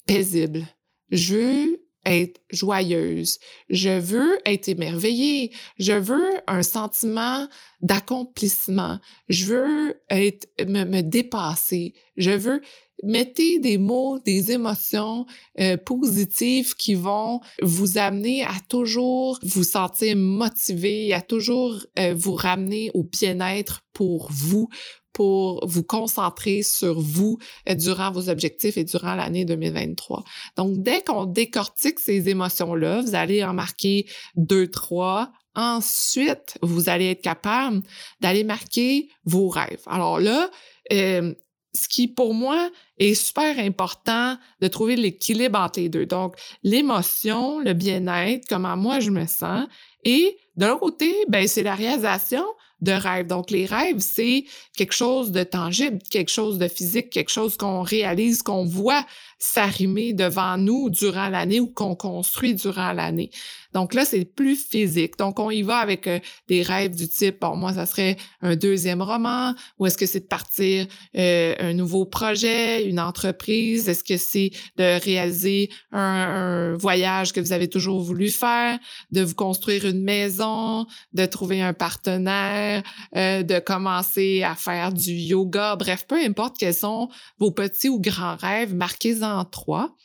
paisible. 0.07 0.65
Je 1.11 1.35
veux 1.35 1.82
être 2.05 2.41
joyeuse. 2.49 3.39
Je 3.69 3.99
veux 3.99 4.39
être 4.45 4.67
émerveillée. 4.67 5.51
Je 5.79 5.93
veux 5.93 6.41
un 6.47 6.63
sentiment 6.63 7.47
d'accomplissement. 7.81 8.99
Je 9.29 9.45
veux 9.45 10.01
être, 10.09 10.47
me, 10.67 10.83
me 10.85 11.01
dépasser. 11.01 11.93
Je 12.17 12.31
veux 12.31 12.61
mettez 13.03 13.59
des 13.59 13.77
mots, 13.77 14.19
des 14.19 14.51
émotions 14.51 15.25
euh, 15.59 15.77
positives 15.77 16.75
qui 16.75 16.95
vont 16.95 17.41
vous 17.61 17.97
amener 17.97 18.43
à 18.43 18.55
toujours 18.69 19.39
vous 19.43 19.63
sentir 19.63 20.15
motivé, 20.15 21.13
à 21.13 21.21
toujours 21.21 21.75
euh, 21.99 22.13
vous 22.15 22.33
ramener 22.33 22.91
au 22.93 23.03
bien-être 23.03 23.81
pour 23.93 24.29
vous, 24.31 24.69
pour 25.13 25.65
vous 25.67 25.83
concentrer 25.83 26.63
sur 26.63 26.99
vous 26.99 27.37
euh, 27.69 27.75
durant 27.75 28.11
vos 28.11 28.29
objectifs 28.29 28.77
et 28.77 28.83
durant 28.83 29.15
l'année 29.15 29.45
2023. 29.45 30.23
Donc, 30.57 30.81
dès 30.81 31.01
qu'on 31.01 31.25
décortique 31.25 31.99
ces 31.99 32.29
émotions-là, 32.29 33.01
vous 33.01 33.15
allez 33.15 33.43
en 33.43 33.53
marquer 33.53 34.07
deux, 34.35 34.67
trois. 34.67 35.31
Ensuite, 35.55 36.57
vous 36.63 36.89
allez 36.89 37.11
être 37.11 37.21
capable 37.21 37.83
d'aller 38.21 38.43
marquer 38.43 39.09
vos 39.23 39.49
rêves. 39.49 39.83
Alors 39.85 40.19
là, 40.19 40.49
euh, 40.91 41.33
ce 41.73 41.87
qui, 41.87 42.07
pour 42.07 42.33
moi, 42.33 42.69
est 42.99 43.15
super 43.15 43.57
important 43.59 44.37
de 44.61 44.67
trouver 44.67 44.95
l'équilibre 44.95 45.59
entre 45.59 45.79
les 45.79 45.89
deux. 45.89 46.05
Donc, 46.05 46.35
l'émotion, 46.63 47.59
le 47.59 47.73
bien-être, 47.73 48.45
comment 48.47 48.77
moi 48.77 48.99
je 48.99 49.09
me 49.09 49.25
sens. 49.25 49.67
Et 50.03 50.37
de 50.55 50.65
l'autre 50.65 50.81
côté, 50.81 51.13
ben, 51.27 51.47
c'est 51.47 51.63
la 51.63 51.75
réalisation 51.75 52.45
de 52.83 52.91
rêves. 52.91 53.27
Donc, 53.27 53.49
les 53.49 53.65
rêves, 53.65 53.99
c'est 53.99 54.45
quelque 54.75 54.93
chose 54.93 55.31
de 55.31 55.43
tangible, 55.43 55.99
quelque 56.09 56.31
chose 56.31 56.57
de 56.57 56.67
physique, 56.67 57.09
quelque 57.09 57.31
chose 57.31 57.57
qu'on 57.57 57.81
réalise, 57.81 58.43
qu'on 58.43 58.65
voit 58.65 59.05
s'arrimer 59.43 60.13
devant 60.13 60.57
nous 60.57 60.89
durant 60.89 61.27
l'année 61.27 61.59
ou 61.59 61.67
qu'on 61.67 61.95
construit 61.95 62.55
durant 62.55 62.93
l'année. 62.93 63.29
Donc 63.73 63.93
là, 63.93 64.05
c'est 64.05 64.23
plus 64.23 64.55
physique. 64.55 65.17
Donc, 65.17 65.39
on 65.39 65.49
y 65.49 65.63
va 65.63 65.77
avec 65.77 66.07
euh, 66.07 66.19
des 66.47 66.61
rêves 66.61 66.95
du 66.95 67.07
type, 67.09 67.41
bon, 67.41 67.55
moi, 67.55 67.73
ça 67.73 67.85
serait 67.85 68.17
un 68.41 68.55
deuxième 68.55 69.01
roman, 69.01 69.53
ou 69.79 69.87
est-ce 69.87 69.97
que 69.97 70.05
c'est 70.05 70.21
de 70.21 70.27
partir 70.27 70.85
euh, 71.17 71.55
un 71.59 71.73
nouveau 71.73 72.05
projet, 72.05 72.87
une 72.87 72.99
entreprise? 72.99 73.89
Est-ce 73.89 74.03
que 74.03 74.17
c'est 74.17 74.51
de 74.77 75.03
réaliser 75.03 75.69
un, 75.91 76.75
voyage 76.77 77.33
que 77.33 77.39
vous 77.39 77.51
avez 77.51 77.67
toujours 77.67 78.01
voulu 78.01 78.29
faire, 78.29 78.79
de 79.11 79.21
vous 79.21 79.35
construire 79.35 79.85
une 79.85 80.03
maison, 80.03 80.85
de 81.13 81.25
trouver 81.25 81.61
un 81.61 81.73
partenaire, 81.73 82.83
euh, 83.15 83.43
de 83.43 83.59
commencer 83.59 84.43
à 84.43 84.55
faire 84.55 84.93
du 84.93 85.13
yoga? 85.13 85.75
Bref, 85.75 86.05
peu 86.07 86.23
importe 86.23 86.57
quels 86.57 86.73
sont 86.73 87.09
vos 87.39 87.51
petits 87.51 87.89
ou 87.89 87.99
grands 87.99 88.35
rêves, 88.35 88.75
marquez-en 88.75 89.32
trois. 89.51 89.95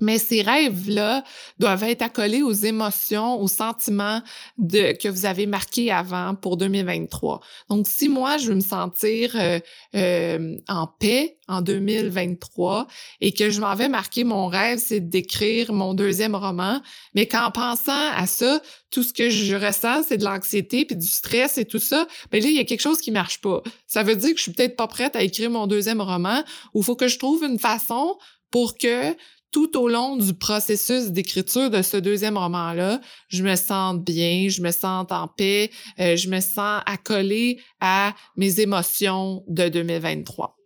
Mais 0.00 0.18
ces 0.18 0.42
rêves-là 0.42 1.24
doivent 1.58 1.84
être 1.84 2.02
accolés 2.02 2.42
aux 2.42 2.52
émotions, 2.52 3.40
aux 3.40 3.48
sentiments 3.48 4.22
de, 4.58 4.92
que 4.92 5.08
vous 5.08 5.26
avez 5.26 5.46
marqués 5.46 5.90
avant 5.90 6.34
pour 6.34 6.56
2023. 6.56 7.40
Donc, 7.68 7.86
si 7.88 8.08
moi, 8.08 8.38
je 8.38 8.48
veux 8.48 8.54
me 8.54 8.60
sentir 8.60 9.32
euh, 9.34 9.60
euh, 9.94 10.56
en 10.68 10.86
paix 10.86 11.36
en 11.48 11.62
2023 11.62 12.86
et 13.20 13.32
que 13.32 13.50
je 13.50 13.60
m'en 13.60 13.74
vais 13.74 13.88
marquer 13.88 14.24
mon 14.24 14.46
rêve, 14.46 14.78
c'est 14.78 15.00
d'écrire 15.00 15.72
mon 15.72 15.94
deuxième 15.94 16.36
roman, 16.36 16.80
mais 17.14 17.26
qu'en 17.26 17.50
pensant 17.50 18.10
à 18.14 18.26
ça, 18.26 18.60
tout 18.90 19.02
ce 19.02 19.12
que 19.12 19.30
je 19.30 19.54
ressens, 19.54 20.04
c'est 20.08 20.16
de 20.16 20.24
l'anxiété 20.24 20.84
puis 20.84 20.96
du 20.96 21.06
stress 21.06 21.58
et 21.58 21.64
tout 21.64 21.78
ça, 21.78 22.06
ben 22.30 22.42
là, 22.42 22.48
il 22.48 22.56
y 22.56 22.60
a 22.60 22.64
quelque 22.64 22.80
chose 22.80 23.00
qui 23.00 23.10
marche 23.10 23.40
pas. 23.40 23.62
Ça 23.86 24.02
veut 24.02 24.16
dire 24.16 24.30
que 24.30 24.36
je 24.36 24.42
suis 24.42 24.52
peut-être 24.52 24.76
pas 24.76 24.86
prête 24.86 25.16
à 25.16 25.22
écrire 25.22 25.50
mon 25.50 25.66
deuxième 25.66 26.00
roman 26.00 26.42
ou 26.74 26.82
faut 26.82 26.96
que 26.96 27.08
je 27.08 27.18
trouve 27.18 27.44
une 27.44 27.58
façon 27.58 28.16
pour 28.50 28.76
que 28.76 29.14
tout 29.52 29.76
au 29.78 29.88
long 29.88 30.16
du 30.16 30.34
processus 30.34 31.08
d'écriture 31.08 31.70
de 31.70 31.82
ce 31.82 31.96
deuxième 31.96 32.36
roman-là, 32.36 33.00
je 33.28 33.42
me 33.42 33.56
sens 33.56 33.98
bien, 33.98 34.48
je 34.48 34.62
me 34.62 34.70
sens 34.70 35.06
en 35.10 35.28
paix, 35.28 35.70
euh, 35.98 36.16
je 36.16 36.28
me 36.28 36.40
sens 36.40 36.82
accolée 36.86 37.60
à 37.80 38.14
mes 38.36 38.60
émotions 38.60 39.44
de 39.48 39.68
2023. 39.68 40.56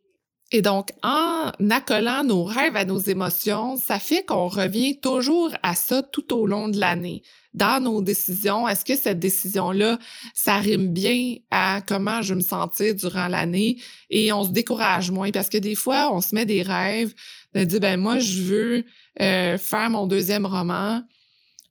Et 0.52 0.62
donc, 0.62 0.90
en 1.02 1.50
accolant 1.70 2.22
nos 2.22 2.44
rêves 2.44 2.76
à 2.76 2.84
nos 2.84 2.98
émotions, 2.98 3.76
ça 3.76 3.98
fait 3.98 4.24
qu'on 4.24 4.46
revient 4.46 5.00
toujours 5.00 5.50
à 5.64 5.74
ça 5.74 6.02
tout 6.02 6.32
au 6.32 6.46
long 6.46 6.68
de 6.68 6.78
l'année. 6.78 7.22
Dans 7.54 7.82
nos 7.82 8.02
décisions, 8.02 8.68
est-ce 8.68 8.84
que 8.84 8.94
cette 8.94 9.18
décision-là, 9.18 9.98
ça 10.32 10.58
rime 10.58 10.92
bien 10.92 11.36
à 11.50 11.80
comment 11.84 12.22
je 12.22 12.34
me 12.34 12.40
sentir 12.40 12.94
durant 12.94 13.26
l'année? 13.26 13.80
Et 14.10 14.32
on 14.32 14.44
se 14.44 14.50
décourage 14.50 15.10
moins 15.10 15.32
parce 15.32 15.48
que 15.48 15.58
des 15.58 15.74
fois, 15.74 16.14
on 16.14 16.20
se 16.20 16.34
met 16.34 16.46
des 16.46 16.62
rêves 16.62 17.14
de 17.54 17.64
dire, 17.64 17.80
ben 17.80 17.98
moi, 17.98 18.18
je 18.18 18.42
veux 18.42 18.84
euh, 19.20 19.58
faire 19.58 19.90
mon 19.90 20.06
deuxième 20.06 20.46
roman. 20.46 21.02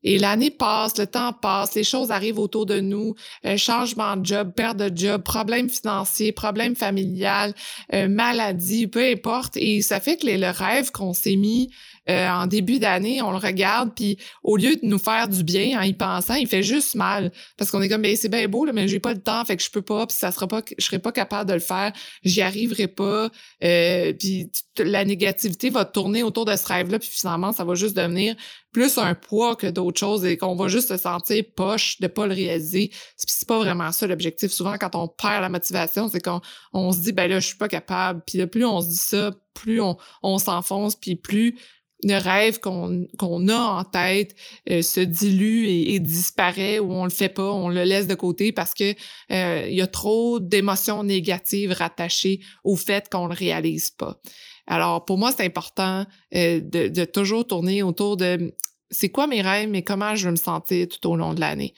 Et 0.04 0.20
l'année 0.20 0.52
passe, 0.52 0.98
le 0.98 1.08
temps 1.08 1.32
passe, 1.32 1.76
les 1.76 1.84
choses 1.84 2.12
arrivent 2.12 2.40
autour 2.40 2.66
de 2.66 2.80
nous, 2.82 3.16
euh, 3.46 3.56
changement 3.56 4.18
de 4.18 4.26
job, 4.26 4.52
perte 4.54 4.78
de 4.78 4.92
job, 4.94 5.24
problèmes 5.24 5.70
financiers, 5.70 6.34
problèmes 6.34 6.76
familiales, 6.76 7.54
euh, 7.94 8.10
maladie, 8.10 8.88
peu 8.88 9.04
importe. 9.04 9.56
Et 9.56 9.82
ça 9.82 10.02
fait 10.02 10.18
que 10.18 10.28
le 10.28 10.50
rêve 10.50 10.92
qu'on 10.92 11.14
s'est 11.14 11.38
mis 11.38 11.70
euh, 12.10 12.28
en 12.30 12.48
début 12.48 12.80
d'année, 12.80 13.22
on 13.22 13.32
le 13.32 13.38
regarde, 13.38 13.92
puis 13.96 14.18
au 14.44 14.58
lieu 14.58 14.76
de 14.76 14.86
nous 14.86 14.98
faire 14.98 15.28
du 15.28 15.44
bien 15.44 15.80
en 15.80 15.84
y 15.84 15.94
pensant, 15.94 16.36
il 16.36 16.48
fait 16.48 16.64
juste 16.64 16.96
mal. 16.96 17.32
Parce 17.58 17.72
qu'on 17.72 17.82
est 17.82 17.90
comme, 17.90 18.02
ben, 18.02 18.16
c'est 18.16 18.30
bien 18.30 18.48
beau, 18.48 18.66
là, 18.66 18.74
mais 18.74 18.88
j'ai 18.88 19.00
pas 19.00 19.14
le 19.14 19.22
temps, 19.22 19.44
fait 19.46 19.56
que 19.56 19.64
je 19.64 19.70
peux 19.70 19.82
pas, 19.82 20.06
puis 20.06 20.18
ça 20.18 20.32
sera 20.32 20.48
pas, 20.48 20.62
je 20.78 20.84
serai 20.84 21.00
pas 21.00 21.12
capable 21.12 21.50
de 21.50 21.54
le 21.54 21.60
faire, 21.62 21.94
j'y 22.24 22.42
arriverai 22.42 22.88
pas. 22.88 23.30
Euh, 23.64 24.14
puis 24.14 24.52
la 24.78 25.06
négativité 25.06 25.70
va 25.70 25.86
tourner 25.86 26.24
autour 26.24 26.46
de 26.46 26.56
ce 26.56 26.68
rêve-là, 26.68 27.00
puis 27.00 27.10
finalement, 27.12 27.54
ça 27.54 27.64
va 27.64 27.76
juste 27.76 27.96
devenir 27.96 28.36
plus 28.74 28.98
un 28.98 29.14
poids 29.14 29.56
que 29.56 29.68
d'autres 29.68 30.00
choses 30.00 30.26
et 30.26 30.36
qu'on 30.36 30.56
va 30.56 30.68
juste 30.68 30.90
se 30.90 30.98
sentir 30.98 31.44
poche 31.56 32.02
de 32.02 32.08
pas 32.08 32.26
le 32.26 32.34
réaliser. 32.34 32.92
C'est 33.16 33.48
pas 33.48 33.60
vraiment 33.60 33.92
ça 33.92 34.08
l'objectif. 34.08 34.52
Souvent, 34.52 34.78
quand 34.78 34.96
on 34.96 35.08
perd 35.08 35.42
la 35.42 35.50
motivation, 35.50 36.10
c'est 36.10 36.20
qu'on 36.20 36.42
on 36.74 36.92
se 36.92 37.00
dit, 37.00 37.14
ben 37.14 37.30
là, 37.30 37.40
je 37.40 37.48
suis 37.48 37.58
pas 37.58 37.68
capable. 37.68 38.24
Puis 38.26 38.40
là, 38.40 38.48
plus 38.48 38.66
on 38.66 38.82
se 38.82 38.88
dit 38.88 38.96
ça, 38.96 39.32
plus 39.54 39.80
on, 39.80 39.96
on 40.24 40.40
s'enfonce, 40.40 40.96
puis 40.96 41.16
plus 41.16 41.56
le 42.04 42.18
rêve 42.18 42.60
qu'on 42.60 43.08
qu'on 43.18 43.48
a 43.48 43.58
en 43.58 43.84
tête 43.84 44.36
euh, 44.70 44.82
se 44.82 45.00
dilue 45.00 45.66
et, 45.68 46.00
disparaît 46.00 46.80
ou 46.80 46.92
on 46.92 47.06
le 47.06 47.10
fait 47.10 47.30
pas, 47.30 47.52
on 47.52 47.70
le 47.70 47.84
laisse 47.84 48.08
de 48.08 48.16
côté 48.16 48.52
parce 48.52 48.74
que 48.74 48.94
euh, 49.32 49.68
il 49.68 49.76
y 49.76 49.82
a 49.82 49.88
trop 49.88 50.40
d'émotions 50.40 51.04
négatives 51.04 51.72
rattachées 51.72 52.40
au 52.64 52.76
fait 52.76 53.10
qu'on 53.10 53.28
le 53.28 53.34
réalise 53.34 53.92
pas. 53.92 54.20
Alors 54.68 55.06
pour 55.06 55.18
moi 55.18 55.32
c'est 55.36 55.46
important 55.46 56.06
euh, 56.36 56.60
de, 56.62 56.88
de 56.88 57.06
toujours 57.06 57.48
tourner 57.48 57.84
autour 57.84 58.18
de 58.18 58.54
c'est 58.92 59.10
quoi 59.10 59.28
mes 59.28 59.42
rêves 59.42 59.70
mais 59.70 59.84
comment 59.84 60.16
je 60.16 60.26
veux 60.26 60.32
me 60.32 60.38
sentir 60.38 60.88
tout 60.88 61.10
au 61.10 61.16
long 61.16 61.34
de 61.34 61.40
l'année. 61.40 61.74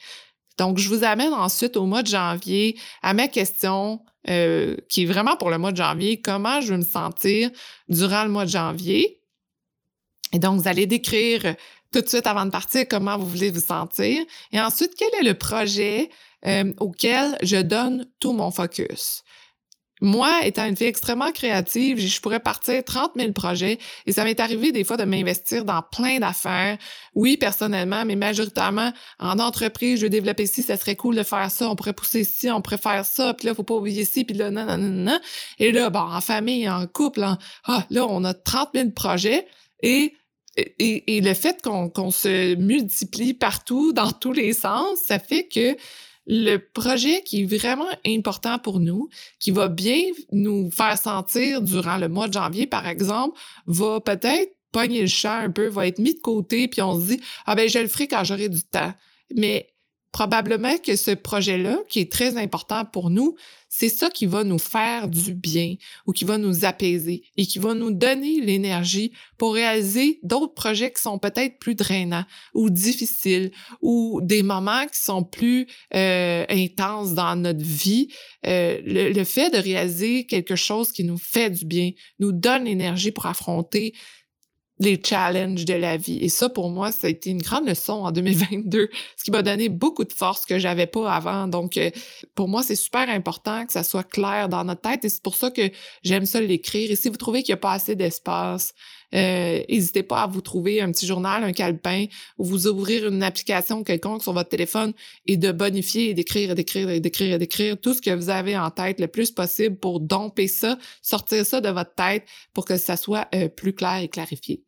Donc 0.58 0.78
je 0.78 0.88
vous 0.88 1.04
amène 1.04 1.34
ensuite 1.34 1.76
au 1.76 1.84
mois 1.86 2.02
de 2.02 2.08
janvier 2.08 2.78
à 3.02 3.14
ma 3.14 3.28
question 3.28 4.00
qui 4.26 5.02
est 5.02 5.06
vraiment 5.06 5.36
pour 5.36 5.50
le 5.50 5.58
mois 5.58 5.70
de 5.70 5.76
janvier, 5.76 6.20
comment 6.20 6.60
je 6.60 6.72
veux 6.72 6.78
me 6.78 6.82
sentir 6.82 7.48
durant 7.88 8.24
le 8.24 8.30
mois 8.30 8.44
de 8.44 8.50
janvier? 8.50 9.20
Et 10.32 10.38
donc, 10.38 10.60
vous 10.60 10.68
allez 10.68 10.86
décrire 10.86 11.54
tout 11.92 12.00
de 12.00 12.08
suite 12.08 12.26
avant 12.26 12.44
de 12.44 12.50
partir 12.50 12.86
comment 12.88 13.16
vous 13.16 13.26
voulez 13.26 13.50
vous 13.50 13.60
sentir. 13.60 14.22
Et 14.52 14.60
ensuite, 14.60 14.94
quel 14.96 15.08
est 15.20 15.24
le 15.26 15.34
projet 15.34 16.10
euh, 16.46 16.72
auquel 16.78 17.36
je 17.42 17.56
donne 17.56 18.06
tout 18.20 18.32
mon 18.32 18.50
focus? 18.50 19.22
Moi, 20.02 20.30
étant 20.44 20.66
une 20.66 20.76
fille 20.76 20.88
extrêmement 20.88 21.32
créative, 21.32 21.98
je 21.98 22.20
pourrais 22.20 22.40
partir 22.40 22.84
30 22.84 23.12
000 23.16 23.32
projets 23.32 23.78
et 24.04 24.12
ça 24.12 24.24
m'est 24.24 24.38
arrivé 24.40 24.70
des 24.70 24.84
fois 24.84 24.98
de 24.98 25.04
m'investir 25.04 25.64
dans 25.64 25.80
plein 25.80 26.18
d'affaires. 26.18 26.76
Oui, 27.14 27.38
personnellement, 27.38 28.04
mais 28.04 28.14
majoritairement 28.14 28.92
en 29.18 29.38
entreprise, 29.38 30.00
je 30.00 30.04
veux 30.04 30.10
développer 30.10 30.44
ci, 30.44 30.62
ça 30.62 30.76
serait 30.76 30.96
cool 30.96 31.16
de 31.16 31.22
faire 31.22 31.50
ça, 31.50 31.70
on 31.70 31.76
pourrait 31.76 31.94
pousser 31.94 32.24
ci, 32.24 32.50
on 32.50 32.60
pourrait 32.60 32.76
faire 32.76 33.06
ça, 33.06 33.32
puis 33.32 33.46
là, 33.46 33.54
faut 33.54 33.62
pas 33.62 33.74
oublier 33.74 34.04
ci, 34.04 34.24
puis 34.24 34.36
là, 34.36 34.50
non, 34.50 34.66
non, 34.66 34.76
non, 34.76 35.12
non. 35.12 35.20
Et 35.58 35.72
là, 35.72 35.88
bon, 35.88 36.00
en 36.00 36.20
famille, 36.20 36.68
en 36.68 36.86
couple, 36.86 37.26
ah, 37.64 37.86
là, 37.88 38.06
on 38.06 38.22
a 38.24 38.34
30 38.34 38.68
000 38.74 38.90
projets 38.90 39.46
et 39.82 40.14
et, 40.78 41.20
le 41.20 41.34
fait 41.34 41.60
qu'on 41.62 42.10
se 42.10 42.54
multiplie 42.54 43.34
partout, 43.34 43.92
dans 43.92 44.10
tous 44.10 44.32
les 44.32 44.54
sens, 44.54 44.98
ça 45.04 45.18
fait 45.18 45.46
que 45.48 45.76
le 46.26 46.56
projet 46.56 47.22
qui 47.22 47.42
est 47.42 47.44
vraiment 47.44 47.88
important 48.06 48.58
pour 48.58 48.80
nous, 48.80 49.08
qui 49.38 49.50
va 49.50 49.68
bien 49.68 50.00
nous 50.32 50.70
faire 50.70 50.98
sentir 50.98 51.62
durant 51.62 51.98
le 51.98 52.08
mois 52.08 52.26
de 52.26 52.32
janvier, 52.32 52.66
par 52.66 52.86
exemple, 52.86 53.38
va 53.66 54.00
peut-être 54.00 54.52
pogner 54.72 55.02
le 55.02 55.06
champ 55.06 55.38
un 55.38 55.50
peu, 55.50 55.68
va 55.68 55.86
être 55.86 55.98
mis 55.98 56.14
de 56.14 56.20
côté, 56.20 56.68
puis 56.68 56.82
on 56.82 56.98
se 56.98 57.06
dit, 57.06 57.20
ah 57.44 57.54
ben 57.54 57.68
je 57.68 57.78
le 57.78 57.86
ferai 57.86 58.08
quand 58.08 58.24
j'aurai 58.24 58.48
du 58.48 58.62
temps. 58.62 58.92
Probablement 60.16 60.78
que 60.78 60.96
ce 60.96 61.10
projet-là, 61.10 61.76
qui 61.90 62.00
est 62.00 62.10
très 62.10 62.38
important 62.38 62.86
pour 62.86 63.10
nous, 63.10 63.36
c'est 63.68 63.90
ça 63.90 64.08
qui 64.08 64.24
va 64.24 64.44
nous 64.44 64.58
faire 64.58 65.08
du 65.08 65.34
bien 65.34 65.74
ou 66.06 66.12
qui 66.12 66.24
va 66.24 66.38
nous 66.38 66.64
apaiser 66.64 67.22
et 67.36 67.44
qui 67.44 67.58
va 67.58 67.74
nous 67.74 67.90
donner 67.90 68.40
l'énergie 68.40 69.12
pour 69.36 69.52
réaliser 69.52 70.18
d'autres 70.22 70.54
projets 70.54 70.90
qui 70.90 71.02
sont 71.02 71.18
peut-être 71.18 71.58
plus 71.58 71.74
drainants 71.74 72.24
ou 72.54 72.70
difficiles 72.70 73.50
ou 73.82 74.20
des 74.22 74.42
moments 74.42 74.86
qui 74.86 74.98
sont 74.98 75.22
plus 75.22 75.66
euh, 75.94 76.46
intenses 76.48 77.12
dans 77.12 77.36
notre 77.36 77.62
vie. 77.62 78.08
Euh, 78.46 78.80
le, 78.86 79.12
le 79.12 79.24
fait 79.24 79.50
de 79.50 79.58
réaliser 79.58 80.24
quelque 80.24 80.56
chose 80.56 80.92
qui 80.92 81.04
nous 81.04 81.18
fait 81.18 81.50
du 81.50 81.66
bien 81.66 81.90
nous 82.20 82.32
donne 82.32 82.64
l'énergie 82.64 83.10
pour 83.10 83.26
affronter 83.26 83.92
les 84.78 85.00
challenges 85.02 85.64
de 85.64 85.74
la 85.74 85.96
vie. 85.96 86.18
Et 86.18 86.28
ça, 86.28 86.48
pour 86.48 86.70
moi, 86.70 86.92
ça 86.92 87.06
a 87.06 87.10
été 87.10 87.30
une 87.30 87.40
grande 87.40 87.66
leçon 87.66 87.94
en 87.94 88.12
2022, 88.12 88.88
ce 89.16 89.24
qui 89.24 89.30
m'a 89.30 89.42
donné 89.42 89.68
beaucoup 89.68 90.04
de 90.04 90.12
force 90.12 90.44
que 90.44 90.58
j'avais 90.58 90.86
pas 90.86 91.12
avant. 91.12 91.48
Donc, 91.48 91.76
euh, 91.76 91.90
pour 92.34 92.48
moi, 92.48 92.62
c'est 92.62 92.76
super 92.76 93.08
important 93.08 93.64
que 93.66 93.72
ça 93.72 93.82
soit 93.82 94.04
clair 94.04 94.48
dans 94.48 94.64
notre 94.64 94.82
tête 94.82 95.04
et 95.04 95.08
c'est 95.08 95.22
pour 95.22 95.36
ça 95.36 95.50
que 95.50 95.70
j'aime 96.02 96.26
ça 96.26 96.40
l'écrire. 96.40 96.90
Et 96.90 96.96
si 96.96 97.08
vous 97.08 97.16
trouvez 97.16 97.42
qu'il 97.42 97.52
n'y 97.52 97.58
a 97.58 97.60
pas 97.60 97.72
assez 97.72 97.96
d'espace, 97.96 98.74
n'hésitez 99.12 100.02
pas 100.02 100.22
à 100.22 100.26
vous 100.26 100.40
trouver 100.40 100.80
un 100.80 100.90
petit 100.92 101.06
journal, 101.06 101.44
un 101.44 101.52
calepin, 101.52 102.06
ou 102.38 102.44
vous 102.44 102.66
ouvrir 102.66 103.08
une 103.08 103.22
application 103.22 103.84
quelconque 103.84 104.22
sur 104.22 104.32
votre 104.32 104.48
téléphone 104.48 104.92
et 105.26 105.36
de 105.36 105.52
bonifier 105.52 106.10
et 106.10 106.14
d'écrire 106.14 106.54
d'écrire 106.54 107.00
d'écrire 107.00 107.38
d'écrire 107.38 107.80
tout 107.80 107.94
ce 107.94 108.02
que 108.02 108.10
vous 108.10 108.30
avez 108.30 108.56
en 108.56 108.70
tête 108.70 109.00
le 109.00 109.08
plus 109.08 109.30
possible 109.30 109.76
pour 109.76 110.00
domper 110.00 110.48
ça, 110.48 110.78
sortir 111.02 111.44
ça 111.44 111.60
de 111.60 111.68
votre 111.68 111.94
tête 111.94 112.24
pour 112.52 112.64
que 112.64 112.76
ça 112.76 112.96
soit 112.96 113.28
euh, 113.34 113.48
plus 113.48 113.72
clair 113.72 113.96
et 113.98 114.08
clarifié. 114.08 114.62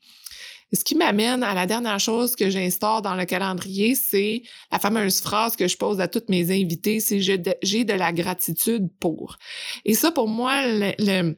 Ce 0.72 0.84
qui 0.84 0.94
m'amène 0.96 1.42
à 1.42 1.54
la 1.54 1.66
dernière 1.66 1.98
chose 1.98 2.36
que 2.36 2.50
j'instaure 2.50 3.00
dans 3.00 3.14
le 3.14 3.24
calendrier, 3.24 3.94
c'est 3.94 4.42
la 4.70 4.78
fameuse 4.78 5.20
phrase 5.20 5.56
que 5.56 5.66
je 5.66 5.78
pose 5.78 5.98
à 6.00 6.08
toutes 6.08 6.28
mes 6.28 6.50
invités, 6.50 7.00
c'est 7.00 7.20
j'ai 7.20 7.38
de, 7.38 7.92
la 7.94 8.12
gratitude 8.12 8.88
pour. 9.00 9.38
Et 9.86 9.94
ça, 9.94 10.12
pour 10.12 10.28
moi, 10.28 10.60
le 10.66 11.36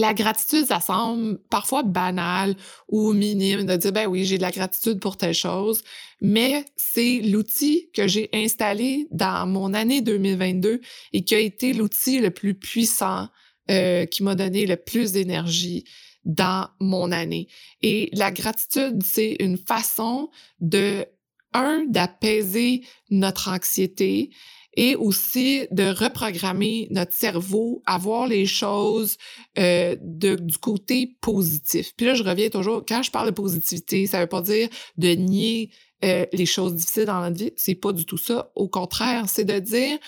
la 0.00 0.14
gratitude, 0.14 0.66
ça 0.66 0.80
semble 0.80 1.38
parfois 1.50 1.82
banal 1.82 2.54
ou 2.88 3.12
minime 3.12 3.64
de 3.64 3.76
dire, 3.76 3.92
ben 3.92 4.06
oui, 4.06 4.24
j'ai 4.24 4.36
de 4.36 4.42
la 4.42 4.50
gratitude 4.50 5.00
pour 5.00 5.16
telle 5.16 5.34
chose, 5.34 5.82
mais 6.20 6.64
c'est 6.76 7.20
l'outil 7.20 7.90
que 7.94 8.06
j'ai 8.06 8.28
installé 8.32 9.06
dans 9.10 9.46
mon 9.46 9.74
année 9.74 10.00
2022 10.00 10.80
et 11.12 11.24
qui 11.24 11.34
a 11.34 11.38
été 11.38 11.72
l'outil 11.72 12.18
le 12.18 12.30
plus 12.30 12.54
puissant 12.54 13.28
euh, 13.70 14.06
qui 14.06 14.22
m'a 14.22 14.34
donné 14.34 14.66
le 14.66 14.76
plus 14.76 15.12
d'énergie 15.12 15.84
dans 16.24 16.68
mon 16.80 17.12
année. 17.12 17.48
Et 17.82 18.10
la 18.12 18.30
gratitude, 18.30 19.02
c'est 19.02 19.36
une 19.40 19.58
façon 19.58 20.30
de, 20.60 21.06
un, 21.52 21.84
d'apaiser 21.86 22.82
notre 23.10 23.48
anxiété, 23.50 24.30
et 24.78 24.94
aussi 24.94 25.66
de 25.72 25.92
reprogrammer 25.92 26.86
notre 26.92 27.12
cerveau 27.12 27.82
à 27.84 27.98
voir 27.98 28.28
les 28.28 28.46
choses 28.46 29.16
euh, 29.58 29.96
du 30.00 30.56
côté 30.56 31.16
positif. 31.20 31.94
Puis 31.96 32.06
là, 32.06 32.14
je 32.14 32.22
reviens 32.22 32.48
toujours, 32.48 32.84
quand 32.88 33.02
je 33.02 33.10
parle 33.10 33.26
de 33.26 33.34
positivité, 33.34 34.06
ça 34.06 34.20
veut 34.20 34.28
pas 34.28 34.40
dire 34.40 34.68
de 34.96 35.08
nier 35.08 35.70
euh, 36.04 36.24
les 36.32 36.46
choses 36.46 36.76
difficiles 36.76 37.06
dans 37.06 37.20
notre 37.20 37.36
vie, 37.36 37.52
c'est 37.56 37.74
pas 37.74 37.92
du 37.92 38.06
tout 38.06 38.18
ça. 38.18 38.52
Au 38.54 38.68
contraire, 38.68 39.24
c'est 39.26 39.44
de 39.44 39.58
dire 39.58 39.98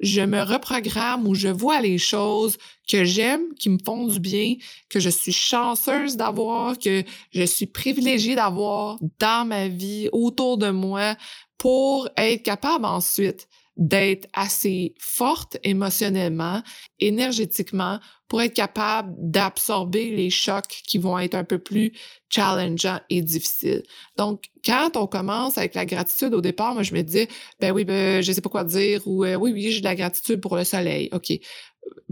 je 0.00 0.22
me 0.22 0.42
reprogramme 0.42 1.28
ou 1.28 1.36
je 1.36 1.46
vois 1.46 1.80
les 1.80 1.96
choses 1.96 2.58
que 2.90 3.04
j'aime, 3.04 3.54
qui 3.60 3.70
me 3.70 3.78
font 3.78 4.08
du 4.08 4.18
bien, 4.18 4.56
que 4.88 4.98
je 4.98 5.08
suis 5.08 5.32
chanceuse 5.32 6.16
d'avoir, 6.16 6.80
que 6.80 7.04
je 7.32 7.44
suis 7.44 7.66
privilégiée 7.66 8.34
d'avoir 8.34 8.98
dans 9.20 9.46
ma 9.46 9.68
vie, 9.68 10.08
autour 10.10 10.58
de 10.58 10.70
moi, 10.70 11.14
pour 11.58 12.08
être 12.16 12.42
capable 12.42 12.86
ensuite 12.86 13.46
d'être 13.76 14.28
assez 14.32 14.94
forte 14.98 15.58
émotionnellement, 15.62 16.62
énergétiquement, 16.98 18.00
pour 18.28 18.42
être 18.42 18.54
capable 18.54 19.14
d'absorber 19.18 20.10
les 20.10 20.30
chocs 20.30 20.82
qui 20.86 20.98
vont 20.98 21.18
être 21.18 21.34
un 21.34 21.44
peu 21.44 21.58
plus 21.58 21.92
challengeants 22.28 23.00
et 23.10 23.22
difficiles. 23.22 23.82
Donc, 24.16 24.44
quand 24.64 24.96
on 24.96 25.06
commence 25.06 25.58
avec 25.58 25.74
la 25.74 25.84
gratitude 25.84 26.34
au 26.34 26.40
départ, 26.40 26.74
moi, 26.74 26.82
je 26.82 26.94
me 26.94 27.02
disais, 27.02 27.28
ben 27.60 27.72
oui, 27.72 27.84
ben, 27.84 28.22
je 28.22 28.32
sais 28.32 28.40
pas 28.40 28.48
quoi 28.48 28.64
dire, 28.64 29.02
ou 29.06 29.24
euh, 29.24 29.36
oui, 29.36 29.52
oui, 29.52 29.70
j'ai 29.70 29.80
de 29.80 29.84
la 29.84 29.94
gratitude 29.94 30.40
pour 30.40 30.56
le 30.56 30.64
soleil. 30.64 31.08
OK. 31.12 31.32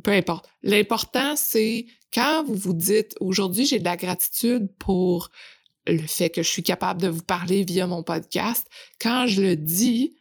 Peu 0.02 0.12
importe. 0.12 0.48
L'important, 0.62 1.34
c'est 1.34 1.86
quand 2.12 2.44
vous 2.44 2.54
vous 2.54 2.74
dites, 2.74 3.16
aujourd'hui, 3.20 3.66
j'ai 3.66 3.80
de 3.80 3.84
la 3.84 3.96
gratitude 3.96 4.68
pour 4.78 5.30
le 5.86 6.06
fait 6.06 6.30
que 6.30 6.42
je 6.42 6.48
suis 6.48 6.62
capable 6.62 7.00
de 7.00 7.08
vous 7.08 7.22
parler 7.22 7.64
via 7.64 7.86
mon 7.86 8.02
podcast, 8.02 8.66
quand 9.00 9.26
je 9.26 9.42
le 9.42 9.56
dis, 9.56 10.14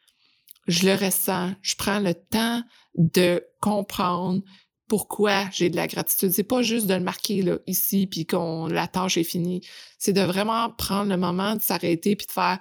je 0.68 0.86
le 0.86 0.94
ressens, 0.94 1.54
je 1.62 1.76
prends 1.76 2.00
le 2.00 2.14
temps 2.14 2.64
de 2.96 3.46
comprendre 3.60 4.42
pourquoi 4.88 5.50
j'ai 5.52 5.70
de 5.70 5.76
la 5.76 5.88
gratitude. 5.88 6.32
C'est 6.32 6.44
pas 6.44 6.62
juste 6.62 6.88
de 6.88 6.94
le 6.94 7.00
marquer 7.00 7.42
là, 7.42 7.58
ici 7.68 8.08
puis 8.08 8.26
qu'on 8.26 8.68
la 8.68 8.88
tâche 8.88 9.18
est 9.18 9.24
finie. 9.24 9.62
C'est 9.98 10.14
de 10.14 10.22
vraiment 10.22 10.70
prendre 10.70 11.10
le 11.10 11.18
moment 11.18 11.56
de 11.56 11.62
s'arrêter 11.62 12.16
puis 12.16 12.28
de 12.28 12.32
faire 12.32 12.60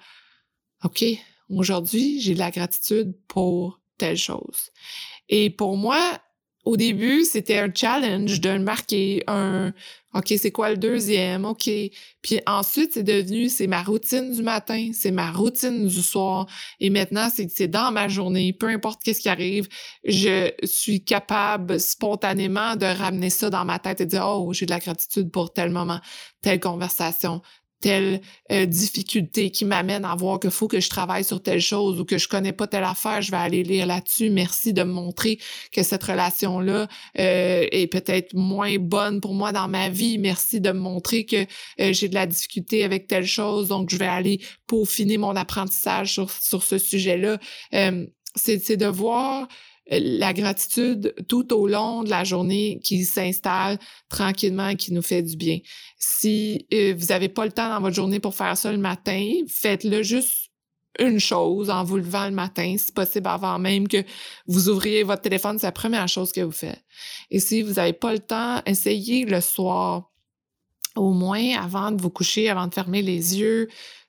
OK, 0.85 1.05
aujourd'hui, 1.49 2.21
j'ai 2.21 2.35
de 2.35 2.38
la 2.38 2.51
gratitude 2.51 3.15
pour 3.29 3.81
telle 3.99 4.17
chose. 4.17 4.71
Et 5.29 5.51
pour 5.51 5.77
moi, 5.77 6.21
au 6.64 6.77
début, 6.77 7.25
c'était 7.25 7.59
un 7.59 7.72
challenge 7.75 8.40
de 8.40 8.59
marquer 8.59 9.25
un 9.27 9.72
OK, 10.14 10.35
c'est 10.37 10.51
quoi 10.51 10.68
le 10.70 10.77
deuxième? 10.77 11.46
OK. 11.46 11.70
Puis 12.20 12.40
ensuite, 12.46 12.92
c'est 12.92 13.03
devenu, 13.03 13.48
c'est 13.48 13.66
ma 13.66 13.83
routine 13.83 14.31
du 14.33 14.42
matin, 14.42 14.90
c'est 14.92 15.11
ma 15.11 15.33
routine 15.33 15.87
du 15.87 16.03
soir. 16.03 16.46
Et 16.81 16.90
maintenant, 16.90 17.29
c'est 17.31 17.68
dans 17.68 17.90
ma 17.92 18.09
journée, 18.09 18.53
peu 18.53 18.68
importe 18.68 19.03
qu'est-ce 19.03 19.20
qui 19.20 19.31
arrive, 19.31 19.68
je 20.05 20.53
suis 20.64 21.03
capable 21.03 21.81
spontanément 21.81 22.77
de 22.77 22.85
ramener 22.85 23.31
ça 23.31 23.48
dans 23.48 23.64
ma 23.64 23.79
tête 23.79 24.03
et 24.03 24.05
de 24.05 24.11
dire, 24.11 24.27
oh, 24.27 24.53
j'ai 24.53 24.66
de 24.66 24.70
la 24.70 24.81
gratitude 24.81 25.31
pour 25.31 25.53
tel 25.53 25.70
moment, 25.70 26.01
telle 26.42 26.61
conversation, 26.61 27.40
telle 27.83 28.21
euh, 28.53 28.64
difficulté 28.64 29.51
qui 29.51 29.66
m'amène 29.66 30.07
à 30.07 30.14
voir 30.14 30.40
qu'il 30.40 30.51
faut 30.51 30.68
que 30.68 30.81
je 30.81 30.88
travaille 30.88 31.25
sur 31.25 31.42
telle 31.42 31.61
chose 31.61 32.01
ou 32.01 32.05
que 32.05 32.16
je 32.16 32.29
connais 32.29 32.53
pas 32.53 32.66
telle 32.66 32.85
affaire, 32.85 33.21
je 33.21 33.31
vais 33.31 33.37
aller 33.37 33.62
lire 33.62 33.87
là-dessus. 33.87 34.31
Merci 34.31 34.73
de 34.73 34.85
me 34.85 34.92
montrer 34.92 35.38
que 35.73 35.83
cette 35.83 36.05
relation-là 36.05 36.87
euh, 37.18 37.66
est 37.71 37.88
peut-être 37.88 38.33
moins 38.35 38.77
bonne 38.79 39.21
pour 39.21 39.35
moi 39.35 39.53
dans 39.53 39.68
ma 39.68 39.90
vie. 39.90 40.16
Merci 40.16 40.61
de 40.61 40.71
me 40.71 40.79
montrer 40.79 41.27
que 41.27 41.45
euh, 41.81 41.92
j'ai 41.92 42.09
de 42.09 42.14
la 42.14 42.27
difficulté 42.27 42.85
avec 42.85 43.09
telle 43.09 43.27
chose, 43.27 43.68
donc 43.68 43.90
je 43.90 43.97
vais 43.97 44.07
aller 44.07 44.40
peaufiner 44.66 45.18
mon 45.18 45.35
apprentissage 45.35 46.14
sur, 46.14 46.31
sur 46.31 46.62
ce 46.62 46.79
sujet-là. 46.79 47.38
c'est 48.37 48.77
de 48.77 48.87
voir 48.87 49.49
la 49.90 50.33
gratitude 50.33 51.14
tout 51.29 51.53
au 51.53 51.66
long 51.66 52.05
de 52.05 52.11
la 52.11 52.25
journée 52.25 52.81
qui 52.83 53.05
s'installe 53.05 53.79
tranquillement 54.09 54.68
et 54.68 54.77
qui 54.77 54.92
nous 54.92 55.03
fait 55.03 55.23
du 55.23 55.37
bien. 55.37 55.59
Si 55.99 56.66
euh, 56.73 56.95
vous 56.97 57.07
n'avez 57.07 57.29
pas 57.29 57.45
le 57.45 57.53
temps 57.53 57.68
dans 57.68 57.81
votre 57.81 57.97
journée 57.97 58.21
pour 58.21 58.35
faire 58.35 58.57
ça 58.57 58.71
le 58.73 58.79
matin, 58.79 59.29
faites-le 59.49 60.03
juste 60.03 60.51
une 60.99 61.18
chose 61.18 61.71
en 61.71 61.85
vous 61.85 61.97
levant 61.97 62.27
le 62.27 62.35
matin, 62.35 62.77
si 62.79 62.92
possible 62.92 63.27
avant 63.27 63.59
même 63.59 63.88
que 63.88 64.05
vous 64.47 64.68
ouvriez 64.68 65.03
votre 65.05 65.23
téléphone, 65.23 65.59
c'est 65.59 65.66
la 65.66 65.73
première 65.73 66.07
chose 66.09 66.33
que 66.33 66.42
vous 66.42 66.53
faites. 66.53 66.85
Et 67.31 67.40
si 67.40 67.62
vous 67.62 67.75
n'avez 67.75 67.95
pas 67.95 68.12
le 68.12 68.18
temps, 68.18 68.61
essayez 68.66 69.25
le 69.25 69.40
soir, 69.40 70.11
au 70.95 71.12
moins 71.12 71.57
avant 71.57 71.90
de 71.90 72.01
vous 72.01 72.11
coucher, 72.11 72.51
avant 72.51 72.66
de 72.66 72.75
fermer 72.75 73.01
les 73.01 73.38
yeux, 73.38 73.68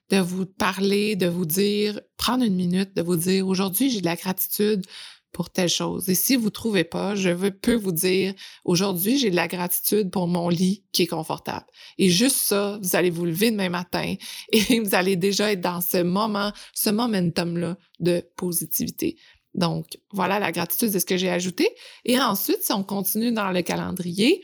de 0.10 0.18
vous 0.18 0.46
parler, 0.46 1.16
de 1.16 1.28
vous 1.28 1.46
dire, 1.46 2.00
prendre 2.18 2.44
une 2.44 2.56
minute, 2.56 2.96
de 2.96 3.02
vous 3.02 3.16
dire, 3.16 3.48
aujourd'hui, 3.48 3.90
j'ai 3.90 4.02
de 4.02 4.06
la 4.06 4.18
gratitude 4.18 4.86
pour 5.34 5.50
telle 5.50 5.70
chose. 5.70 6.08
Et 6.08 6.16
si 6.16 6.36
vous 6.36 6.50
trouvez 6.50 6.84
pas, 6.84 7.16
je 7.16 7.50
peux 7.50 7.76
vous 7.76 7.92
dire, 7.92 8.34
aujourd'hui, 8.64 9.18
j'ai 9.18 9.32
de 9.32 9.36
la 9.36 9.48
gratitude 9.48 10.12
pour 10.12 10.28
mon 10.28 10.48
lit 10.48 10.84
qui 10.94 11.04
est 11.04 11.08
confortable. 11.08 11.66
Et 11.98 12.10
juste 12.10 12.38
ça, 12.38 12.80
vous 12.82 12.96
allez 12.96 13.10
vous 13.10 13.26
lever 13.26 13.52
demain 13.52 13.70
matin 13.70 14.16
et 14.52 14.80
vous 14.80 14.96
allez 14.96 15.16
déjà 15.16 15.52
être 15.52 15.62
dans 15.62 15.82
ce 15.82 16.02
moment, 16.02 16.52
ce 16.74 16.90
momentum-là 16.90 17.78
de 18.00 18.24
positivité. 18.38 19.18
Donc, 19.56 19.98
voilà, 20.12 20.40
la 20.40 20.52
gratitude, 20.52 20.92
c'est 20.92 21.00
ce 21.00 21.06
que 21.06 21.18
j'ai 21.18 21.30
ajouté. 21.30 21.68
Et 22.06 22.20
ensuite, 22.20 22.64
si 22.64 22.72
on 22.72 22.84
continue 22.84 23.32
dans 23.32 23.52
le 23.52 23.62
calendrier, 23.62 24.42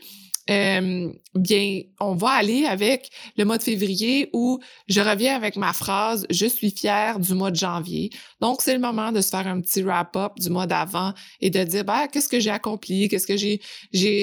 euh, 0.50 1.12
bien, 1.34 1.82
on 2.00 2.14
va 2.14 2.30
aller 2.30 2.64
avec 2.64 3.10
le 3.36 3.44
mois 3.44 3.58
de 3.58 3.62
février 3.62 4.30
où 4.32 4.58
je 4.88 5.00
reviens 5.00 5.36
avec 5.36 5.56
ma 5.56 5.72
phrase 5.72 6.26
Je 6.28 6.46
suis 6.46 6.70
fière 6.70 7.20
du 7.20 7.34
mois 7.34 7.50
de 7.50 7.56
janvier. 7.56 8.10
Donc, 8.40 8.60
c'est 8.62 8.74
le 8.74 8.80
moment 8.80 9.12
de 9.12 9.20
se 9.20 9.28
faire 9.28 9.46
un 9.46 9.60
petit 9.60 9.82
wrap-up 9.82 10.32
du 10.38 10.50
mois 10.50 10.66
d'avant 10.66 11.12
et 11.40 11.50
de 11.50 11.62
dire 11.62 11.84
ben, 11.84 12.08
qu'est-ce 12.08 12.28
que 12.28 12.40
j'ai 12.40 12.50
accompli, 12.50 13.08
qu'est-ce 13.08 13.26
que 13.26 13.36
j'ai, 13.36 13.60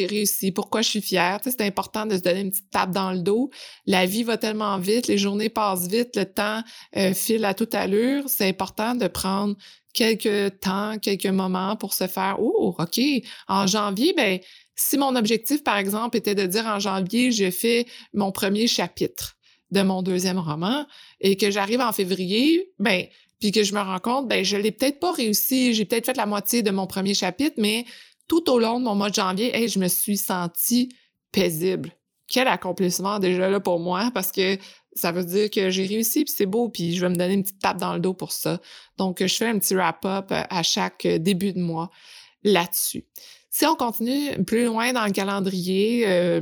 réussi, 0.07 0.51
pourquoi 0.51 0.81
je 0.81 0.89
suis 0.89 1.01
fière? 1.01 1.39
C'est 1.43 1.61
important 1.61 2.05
de 2.05 2.17
se 2.17 2.21
donner 2.21 2.41
une 2.41 2.51
petite 2.51 2.71
tape 2.71 2.91
dans 2.91 3.11
le 3.11 3.19
dos. 3.19 3.49
La 3.85 4.05
vie 4.05 4.23
va 4.23 4.37
tellement 4.37 4.77
vite, 4.79 5.07
les 5.07 5.17
journées 5.17 5.49
passent 5.49 5.87
vite, 5.87 6.15
le 6.17 6.25
temps 6.25 6.61
euh, 6.97 7.13
file 7.13 7.45
à 7.45 7.53
toute 7.53 7.73
allure. 7.73 8.23
C'est 8.27 8.49
important 8.49 8.95
de 8.95 9.07
prendre 9.07 9.55
quelques 9.93 10.59
temps, 10.59 10.97
quelques 10.99 11.25
moments 11.25 11.75
pour 11.75 11.93
se 11.93 12.07
faire 12.07 12.37
Oh, 12.39 12.75
OK, 12.77 12.99
en 13.47 13.65
janvier, 13.65 14.13
ben 14.15 14.39
si 14.77 14.97
mon 14.97 15.15
objectif, 15.15 15.63
par 15.63 15.77
exemple, 15.77 16.17
était 16.17 16.35
de 16.35 16.45
dire 16.45 16.65
en 16.67 16.79
janvier, 16.79 17.31
je 17.31 17.49
fais 17.49 17.85
mon 18.13 18.31
premier 18.31 18.67
chapitre 18.67 19.35
de 19.71 19.81
mon 19.81 20.01
deuxième 20.01 20.39
roman 20.39 20.85
et 21.19 21.35
que 21.35 21.51
j'arrive 21.51 21.81
en 21.81 21.91
février, 21.91 22.71
ben, 22.79 23.05
puis 23.39 23.51
que 23.51 23.63
je 23.63 23.73
me 23.73 23.81
rends 23.81 23.99
compte, 23.99 24.27
ben, 24.27 24.45
je 24.45 24.55
l'ai 24.55 24.71
peut-être 24.71 24.99
pas 24.99 25.11
réussi, 25.11 25.73
j'ai 25.73 25.83
peut-être 25.83 26.05
fait 26.05 26.17
la 26.17 26.27
moitié 26.27 26.61
de 26.61 26.71
mon 26.71 26.87
premier 26.87 27.15
chapitre, 27.15 27.55
mais 27.57 27.85
tout 28.27 28.49
au 28.49 28.59
long 28.59 28.79
de 28.79 28.85
mon 28.85 28.95
mois 28.95 29.09
de 29.09 29.15
janvier, 29.15 29.67
je 29.67 29.79
me 29.79 29.87
suis 29.87 30.17
sentie 30.17 30.89
paisible. 31.31 31.91
Quel 32.27 32.47
accomplissement 32.47 33.19
déjà 33.19 33.49
là 33.49 33.59
pour 33.59 33.79
moi 33.79 34.11
parce 34.13 34.31
que 34.31 34.57
ça 34.93 35.11
veut 35.11 35.23
dire 35.23 35.49
que 35.49 35.69
j'ai 35.69 35.85
réussi 35.85 36.25
puis 36.25 36.33
c'est 36.35 36.45
beau 36.45 36.67
puis 36.67 36.93
je 36.93 37.01
vais 37.01 37.09
me 37.09 37.15
donner 37.15 37.35
une 37.35 37.43
petite 37.43 37.59
tape 37.59 37.77
dans 37.77 37.93
le 37.93 38.01
dos 38.01 38.13
pour 38.13 38.33
ça. 38.33 38.59
Donc 38.97 39.25
je 39.25 39.33
fais 39.33 39.47
un 39.47 39.57
petit 39.57 39.75
wrap-up 39.75 40.25
à 40.29 40.63
chaque 40.63 41.07
début 41.07 41.53
de 41.53 41.59
mois 41.59 41.89
là-dessus. 42.43 43.05
Si 43.57 43.65
on 43.65 43.73
continue 43.73 44.43
plus 44.43 44.65
loin 44.65 44.93
dans 44.93 45.03
le 45.03 45.11
calendrier, 45.11 46.03
euh, 46.05 46.41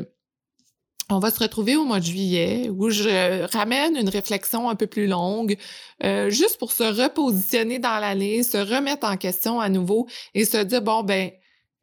on 1.10 1.20
va 1.20 1.32
se 1.32 1.40
retrouver 1.40 1.78
au 1.78 1.86
mois 1.86 2.02
de 2.02 2.06
juillet 2.06 2.70
où 2.70 2.90
je 2.90 3.46
ramène 3.54 3.96
une 3.96 4.10
réflexion 4.10 4.70
un 4.70 4.76
peu 4.76 4.86
plus 4.86 5.08
longue, 5.08 5.56
euh, 6.04 6.30
juste 6.30 6.58
pour 6.58 6.74
se 6.74 6.84
repositionner 6.84 7.80
dans 7.80 8.00
l'année, 8.00 8.44
se 8.44 8.58
remettre 8.58 9.08
en 9.08 9.16
question 9.16 9.62
à 9.62 9.70
nouveau 9.70 10.08
et 10.34 10.44
se 10.44 10.58
dire, 10.58 10.82
bon, 10.82 11.04
ben, 11.04 11.32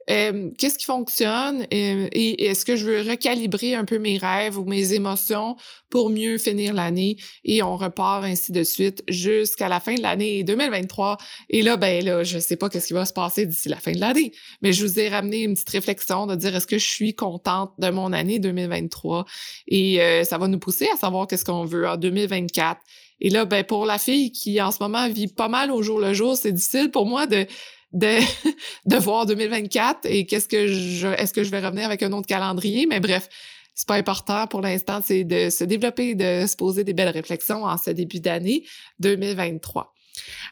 qu'est-ce 0.07 0.79
qui 0.79 0.85
fonctionne? 0.85 1.67
Et, 1.71 2.47
est-ce 2.47 2.65
que 2.65 2.77
je 2.77 2.87
veux 2.87 3.11
recalibrer 3.11 3.75
un 3.75 3.85
peu 3.85 3.99
mes 3.99 4.19
rêves 4.19 4.59
ou 4.59 4.65
mes 4.65 4.95
émotions 4.95 5.57
pour 5.91 6.11
mieux 6.11 6.38
finir 6.38 6.75
l'année? 6.75 7.17
Et 7.45 7.62
on 7.62 7.77
repart 7.77 8.25
ainsi 8.25 8.53
de 8.53 8.62
suite 8.62 9.03
jusqu'à 9.09 9.69
la 9.69 9.81
fin 9.81 9.95
de 9.95 10.03
l'année 10.03 10.43
2023 10.45 11.19
et 11.51 11.62
là 11.62 11.77
ben 11.77 12.05
là 12.05 12.25
je 12.25 12.38
sais 12.38 12.57
pas 12.57 12.69
qu'est-ce 12.69 12.88
qui 12.88 12.93
va 12.93 13.05
se 13.05 13.12
passer 13.12 13.47
d'ici 13.47 13.69
la 13.69 13.77
fin 13.77 13.93
de 13.93 14.01
l'année 14.01 14.33
mais 14.62 14.73
je 14.73 14.85
vous 14.85 14.99
ai 14.99 15.09
ramené 15.09 15.43
une 15.43 15.55
petite 15.55 15.71
réflexion 15.71 16.27
de 16.27 16.35
dire 16.35 16.55
est-ce 16.55 16.67
que 16.67 16.79
je 16.79 16.87
suis 16.87 17.15
contente 17.15 17.73
de 17.79 17.91
mon 17.91 18.12
année 18.12 18.38
2023 18.38 19.25
et 19.69 20.01
euh, 20.01 20.25
ça 20.25 20.38
va 20.38 20.49
nous 20.49 20.59
pousser 20.59 20.88
à 20.93 20.97
savoir 20.97 21.27
qu'est-ce 21.27 21.45
qu'on 21.45 21.65
veut 21.65 21.88
en 21.88 21.97
2024 21.97 22.81
et 23.21 23.31
là 23.31 23.45
ben 23.45 23.65
pour 23.65 23.87
la 23.87 23.99
fille 23.99 24.33
qui 24.33 24.61
en 24.61 24.71
ce 24.71 24.79
moment 24.81 25.09
vit 25.09 25.29
pas 25.29 25.49
mal 25.49 25.71
au 25.71 25.83
jour 25.83 26.01
le 26.01 26.12
jour 26.12 26.37
c'est 26.37 26.53
difficile 26.53 26.91
pour 26.91 27.07
moi 27.07 27.27
de 27.27 27.47
de, 27.92 28.18
de 28.87 28.96
voir 28.96 29.26
2024 29.26 30.00
et 30.05 30.26
qu'est-ce 30.26 30.48
que 30.48 30.66
je, 30.66 31.09
est-ce 31.09 31.33
que 31.33 31.44
je 31.44 31.50
vais 31.50 31.61
revenir 31.61 31.87
avec 31.87 32.02
un 32.02 32.12
autre 32.12 32.26
calendrier? 32.26 32.87
Mais 32.87 33.00
bref, 33.00 33.28
c'est 33.74 33.88
pas 33.88 33.96
important 33.96 34.46
pour 34.46 34.61
l'instant, 34.61 35.00
c'est 35.05 35.24
de 35.24 35.50
se 35.50 35.64
développer, 35.64 36.14
de 36.14 36.46
se 36.46 36.57
poser 36.57 36.85
des 36.85 36.92
belles 36.92 37.09
réflexions 37.09 37.64
en 37.64 37.78
ce 37.78 37.90
début 37.90 38.20
d'année 38.20 38.64
2023. 39.00 39.92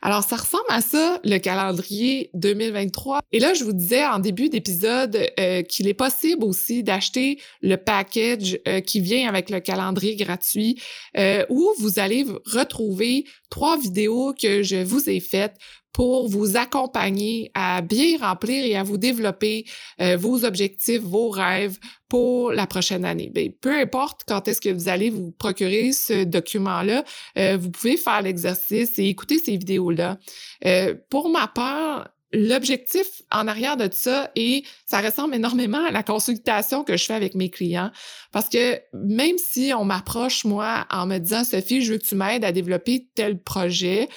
Alors, 0.02 0.24
ça 0.24 0.36
ressemble 0.36 0.64
à 0.68 0.80
ça, 0.80 1.20
le 1.24 1.38
calendrier 1.38 2.30
2023. 2.34 3.20
Et 3.32 3.38
là, 3.38 3.52
je 3.52 3.64
vous 3.64 3.72
disais 3.72 4.04
en 4.04 4.18
début 4.18 4.48
d'épisode 4.48 5.18
euh, 5.38 5.62
qu'il 5.62 5.86
est 5.88 5.94
possible 5.94 6.44
aussi 6.44 6.82
d'acheter 6.82 7.38
le 7.60 7.76
package 7.76 8.58
euh, 8.66 8.80
qui 8.80 9.00
vient 9.00 9.28
avec 9.28 9.50
le 9.50 9.60
calendrier 9.60 10.16
gratuit 10.16 10.80
euh, 11.18 11.44
où 11.50 11.70
vous 11.78 11.98
allez 11.98 12.24
retrouver 12.46 13.26
trois 13.50 13.78
vidéos 13.78 14.32
que 14.32 14.62
je 14.62 14.76
vous 14.76 15.10
ai 15.10 15.20
faites 15.20 15.56
pour 15.92 16.28
vous 16.28 16.56
accompagner 16.56 17.50
à 17.54 17.80
bien 17.82 18.18
remplir 18.18 18.64
et 18.64 18.76
à 18.76 18.82
vous 18.82 18.96
développer 18.96 19.64
euh, 20.00 20.16
vos 20.16 20.44
objectifs, 20.44 21.02
vos 21.02 21.30
rêves 21.30 21.78
pour 22.08 22.52
la 22.52 22.66
prochaine 22.66 23.04
année. 23.04 23.30
Bien, 23.32 23.48
peu 23.60 23.74
importe 23.74 24.22
quand 24.26 24.46
est-ce 24.48 24.60
que 24.60 24.68
vous 24.68 24.88
allez 24.88 25.10
vous 25.10 25.32
procurer 25.32 25.92
ce 25.92 26.24
document-là, 26.24 27.04
euh, 27.38 27.56
vous 27.60 27.70
pouvez 27.70 27.96
faire 27.96 28.22
l'exercice 28.22 28.98
et 28.98 29.06
écouter 29.06 29.38
ces 29.38 29.56
vidéos-là. 29.56 30.18
Euh, 30.64 30.94
pour 31.08 31.28
ma 31.28 31.46
part, 31.48 32.08
l'objectif 32.32 33.22
en 33.32 33.48
arrière 33.48 33.76
de 33.76 33.88
ça 33.90 34.30
et 34.36 34.64
ça 34.86 35.00
ressemble 35.00 35.34
énormément 35.34 35.84
à 35.84 35.90
la 35.90 36.02
consultation 36.02 36.84
que 36.84 36.96
je 36.96 37.04
fais 37.04 37.14
avec 37.14 37.34
mes 37.34 37.50
clients 37.50 37.90
parce 38.32 38.48
que 38.48 38.80
même 38.94 39.36
si 39.38 39.72
on 39.76 39.84
m'approche 39.84 40.44
moi 40.44 40.86
en 40.90 41.06
me 41.06 41.18
disant 41.18 41.42
Sophie, 41.42 41.82
je 41.82 41.92
veux 41.92 41.98
que 41.98 42.04
tu 42.06 42.14
m'aides 42.14 42.44
à 42.44 42.52
développer 42.52 43.08
tel 43.14 43.40
projet, 43.42 44.08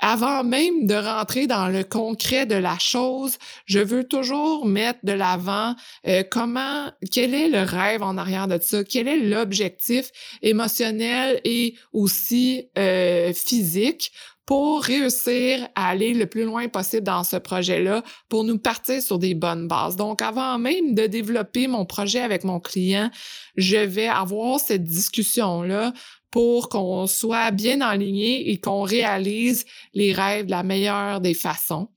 avant 0.00 0.44
même 0.44 0.86
de 0.86 0.94
rentrer 0.94 1.46
dans 1.46 1.68
le 1.68 1.84
concret 1.84 2.46
de 2.46 2.54
la 2.54 2.78
chose, 2.78 3.36
je 3.66 3.78
veux 3.78 4.04
toujours 4.04 4.66
mettre 4.66 5.00
de 5.02 5.12
l'avant 5.12 5.74
euh, 6.06 6.22
comment, 6.30 6.90
quel 7.10 7.34
est 7.34 7.48
le 7.48 7.62
rêve 7.62 8.02
en 8.02 8.16
arrière 8.16 8.48
de 8.48 8.58
ça, 8.60 8.84
quel 8.84 9.08
est 9.08 9.20
l'objectif 9.20 10.10
émotionnel 10.42 11.40
et 11.44 11.74
aussi 11.92 12.68
euh, 12.78 13.32
physique 13.32 14.12
pour 14.46 14.84
réussir 14.84 15.68
à 15.74 15.88
aller 15.88 16.14
le 16.14 16.26
plus 16.26 16.44
loin 16.44 16.68
possible 16.68 17.02
dans 17.02 17.24
ce 17.24 17.36
projet-là, 17.36 18.04
pour 18.28 18.44
nous 18.44 18.58
partir 18.58 19.02
sur 19.02 19.18
des 19.18 19.34
bonnes 19.34 19.66
bases? 19.66 19.96
Donc, 19.96 20.22
avant 20.22 20.56
même 20.58 20.94
de 20.94 21.06
développer 21.06 21.66
mon 21.66 21.84
projet 21.84 22.20
avec 22.20 22.44
mon 22.44 22.60
client, 22.60 23.10
je 23.56 23.76
vais 23.76 24.06
avoir 24.06 24.60
cette 24.60 24.84
discussion-là 24.84 25.92
pour 26.30 26.68
qu'on 26.68 27.06
soit 27.06 27.50
bien 27.50 27.80
aligné 27.80 28.50
et 28.50 28.60
qu'on 28.60 28.82
réalise 28.82 29.64
les 29.94 30.12
rêves 30.12 30.46
de 30.46 30.50
la 30.50 30.62
meilleure 30.62 31.20
des 31.20 31.34
façons. 31.34 31.88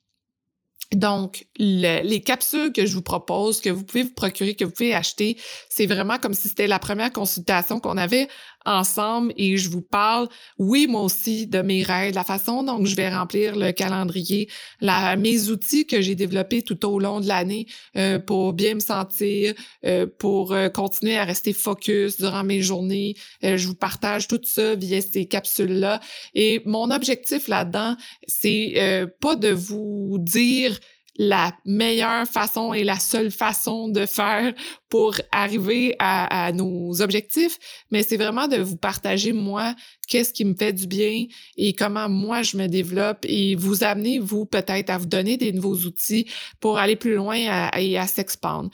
Donc, 0.94 1.46
les 1.58 2.22
capsules 2.22 2.74
que 2.74 2.88
je 2.88 2.96
vous 2.96 3.04
propose, 3.04 3.62
que 3.62 3.70
vous 3.70 3.84
pouvez 3.84 4.04
vous 4.04 4.14
procurer, 4.14 4.56
que 4.56 4.66
vous 4.66 4.72
pouvez 4.72 4.96
acheter, 4.96 5.38
c'est 5.70 5.86
vraiment 5.86 6.18
comme 6.18 6.34
si 6.34 6.48
c'était 6.48 6.66
la 6.66 6.80
première 6.80 7.14
consultation 7.14 7.80
qu'on 7.80 7.98
avait 7.98 8.28
ensemble 8.66 9.34
et 9.38 9.58
je 9.58 9.70
vous 9.70 9.82
parle, 9.82 10.28
oui, 10.58 10.88
moi 10.88 11.02
aussi, 11.02 11.48
de 11.48 11.62
mes 11.62 11.84
rêves, 11.84 12.14
la 12.14 12.24
façon 12.24 12.64
dont 12.64 12.84
je 12.86 12.96
vais 12.96 13.10
remplir 13.10 13.56
le 13.56 13.72
calendrier, 13.72 14.50
la, 14.82 15.16
mes 15.16 15.50
outils 15.50 15.86
que 15.86 16.02
j'ai 16.02 16.16
développés 16.16 16.62
tout 16.62 16.86
au 16.86 17.00
long 17.00 17.20
de 17.20 17.28
l'année 17.28 17.68
euh, 17.96 18.20
pour 18.20 18.54
bien 18.54 18.76
me 18.76 18.80
sentir, 18.80 19.54
euh, 19.86 20.06
pour 20.20 20.54
euh, 20.54 20.70
continuer 20.70 21.18
à 21.18 21.24
rester 21.24 21.54
focus 21.54 22.18
durant 22.18 22.44
mes 22.44 22.62
journées. 22.62 23.16
je 23.42 23.68
vous 23.68 23.76
partage 23.76 24.28
tout 24.28 24.42
ça 24.44 24.76
via 24.76 25.02
ces 25.02 25.26
capsules-là. 25.26 26.00
Et 26.34 26.62
mon 26.66 26.92
objectif 26.92 27.48
là-dedans, 27.48 27.96
c'est 28.28 29.10
pas 29.22 29.36
de 29.36 29.50
vous 29.50 30.18
dire 30.20 30.80
la 31.20 31.52
meilleure 31.66 32.26
façon 32.26 32.74
et 32.74 32.86
la 32.86 32.98
seule 32.98 33.30
façon 33.30 33.90
de 33.90 34.06
faire 34.06 34.54
pour 34.88 35.16
arriver 35.34 35.96
à, 36.00 36.52
nos 36.54 37.02
objectifs, 37.02 37.60
mais 37.92 38.04
c'est 38.04 38.16
vraiment 38.16 38.48
de 38.48 38.56
vous 38.56 38.78
partager 38.78 39.34
moi 39.34 39.76
qu'est-ce 40.08 40.34
qui 40.34 40.46
me 40.46 40.56
fait 40.56 40.72
du 40.72 40.88
bien 40.88 41.26
et 41.58 41.74
comment 41.74 42.08
moi 42.08 42.42
je 42.42 42.56
me 42.56 42.68
développe 42.68 43.26
et 43.28 43.56
vous 43.56 43.84
amener 43.84 44.18
vous 44.18 44.46
peut-être 44.46 44.90
à 44.90 44.98
vous 44.98 45.06
donner 45.06 45.36
des 45.36 45.52
nouveaux 45.52 45.76
outils 45.76 46.26
pour 46.62 46.78
aller 46.78 46.96
plus 46.96 47.16
loin 47.16 47.70
et 47.78 47.98
à 47.98 48.08
s'expandre. 48.08 48.70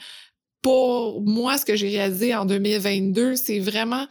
Pour 0.62 1.22
moi, 1.22 1.58
ce 1.58 1.64
que 1.64 1.76
j'ai 1.76 1.88
réalisé 1.88 2.34
en 2.34 2.44
2022, 2.44 3.36
c'est 3.36 3.60
vraiment 3.60 4.06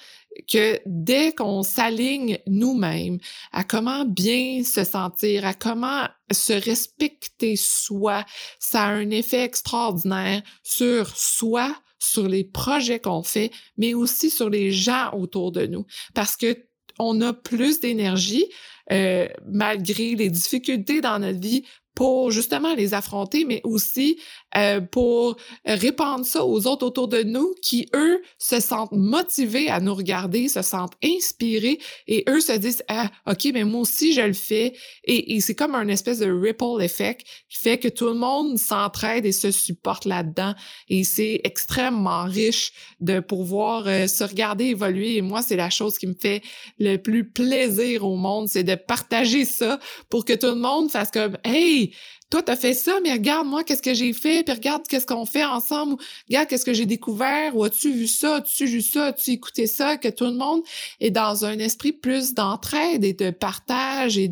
que 0.51 0.79
dès 0.85 1.33
qu'on 1.33 1.63
s'aligne 1.63 2.39
nous-mêmes 2.47 3.17
à 3.51 3.63
comment 3.63 4.05
bien 4.05 4.63
se 4.63 4.83
sentir, 4.83 5.45
à 5.45 5.53
comment 5.53 6.07
se 6.31 6.53
respecter 6.53 7.55
soi, 7.55 8.25
ça 8.59 8.83
a 8.83 8.89
un 8.89 9.09
effet 9.09 9.43
extraordinaire 9.43 10.41
sur 10.63 11.15
soi, 11.15 11.75
sur 11.99 12.27
les 12.27 12.43
projets 12.43 12.99
qu'on 12.99 13.23
fait, 13.23 13.51
mais 13.77 13.93
aussi 13.93 14.29
sur 14.29 14.49
les 14.49 14.71
gens 14.71 15.11
autour 15.13 15.51
de 15.51 15.65
nous. 15.65 15.85
Parce 16.13 16.35
que 16.35 16.65
on 16.99 17.19
a 17.21 17.33
plus 17.33 17.79
d'énergie, 17.79 18.45
euh, 18.91 19.27
malgré 19.45 20.15
les 20.15 20.29
difficultés 20.29 21.01
dans 21.01 21.19
notre 21.19 21.39
vie, 21.39 21.65
pour 21.95 22.29
justement 22.31 22.75
les 22.75 22.93
affronter, 22.93 23.45
mais 23.45 23.61
aussi 23.63 24.19
euh, 24.55 24.81
pour 24.81 25.37
répandre 25.65 26.25
ça 26.25 26.45
aux 26.45 26.67
autres 26.67 26.85
autour 26.85 27.07
de 27.07 27.23
nous 27.23 27.55
qui, 27.61 27.89
eux, 27.95 28.21
se 28.37 28.59
sentent 28.59 28.91
motivés 28.91 29.69
à 29.69 29.79
nous 29.79 29.95
regarder, 29.95 30.47
se 30.47 30.61
sentent 30.61 30.95
inspirés 31.03 31.79
et 32.07 32.23
eux 32.29 32.41
se 32.41 32.51
disent, 32.53 32.83
ah, 32.87 33.09
OK, 33.27 33.47
mais 33.53 33.63
moi 33.63 33.81
aussi, 33.81 34.13
je 34.13 34.21
le 34.21 34.33
fais. 34.33 34.73
Et, 35.05 35.35
et 35.35 35.41
c'est 35.41 35.55
comme 35.55 35.75
un 35.75 35.87
espèce 35.87 36.19
de 36.19 36.29
ripple 36.29 36.81
effect 36.81 37.25
qui 37.49 37.57
fait 37.59 37.77
que 37.77 37.87
tout 37.87 38.07
le 38.07 38.13
monde 38.13 38.57
s'entraide 38.57 39.25
et 39.25 39.31
se 39.31 39.51
supporte 39.51 40.05
là-dedans. 40.05 40.53
Et 40.89 41.03
c'est 41.03 41.41
extrêmement 41.43 42.25
riche 42.25 42.71
de 42.99 43.19
pouvoir 43.19 43.87
euh, 43.87 44.07
se 44.07 44.23
regarder 44.23 44.65
évoluer. 44.65 45.17
Et 45.17 45.21
moi, 45.21 45.41
c'est 45.41 45.55
la 45.55 45.69
chose 45.69 45.97
qui 45.97 46.07
me 46.07 46.13
fait 46.13 46.41
le 46.79 46.97
plus 46.97 47.29
plaisir 47.29 48.05
au 48.05 48.15
monde, 48.15 48.47
c'est 48.47 48.63
de 48.63 48.75
partager 48.75 49.45
ça 49.45 49.79
pour 50.09 50.25
que 50.25 50.33
tout 50.33 50.47
le 50.47 50.55
monde 50.55 50.91
fasse 50.91 51.11
comme, 51.11 51.37
hey, 51.43 51.84
toi, 52.29 52.41
t'as 52.41 52.55
fait 52.55 52.73
ça, 52.73 52.99
mais 53.03 53.13
regarde, 53.13 53.47
moi, 53.47 53.63
qu'est-ce 53.63 53.81
que 53.81 53.93
j'ai 53.93 54.11
fait, 54.11 54.43
puis 54.43 54.53
regarde 54.53 54.87
qu'est-ce 54.87 55.05
qu'on 55.05 55.25
fait 55.25 55.45
ensemble, 55.45 55.95
regarde 56.27 56.47
qu'est-ce 56.47 56.65
que 56.65 56.73
j'ai 56.73 56.85
découvert, 56.85 57.55
ou 57.55 57.63
as-tu 57.63 57.91
vu 57.93 58.07
ça, 58.07 58.37
as-tu 58.37 58.65
vu 58.65 58.81
ça, 58.81 59.07
as-tu 59.07 59.31
écouté 59.31 59.67
ça, 59.67 59.97
que 59.97 60.07
tout 60.07 60.25
le 60.25 60.33
monde 60.33 60.61
est 60.99 61.11
dans 61.11 61.45
un 61.45 61.59
esprit 61.59 61.93
plus 61.93 62.33
d'entraide 62.33 63.03
et 63.03 63.13
de 63.13 63.29
partage 63.29 64.17
et, 64.17 64.27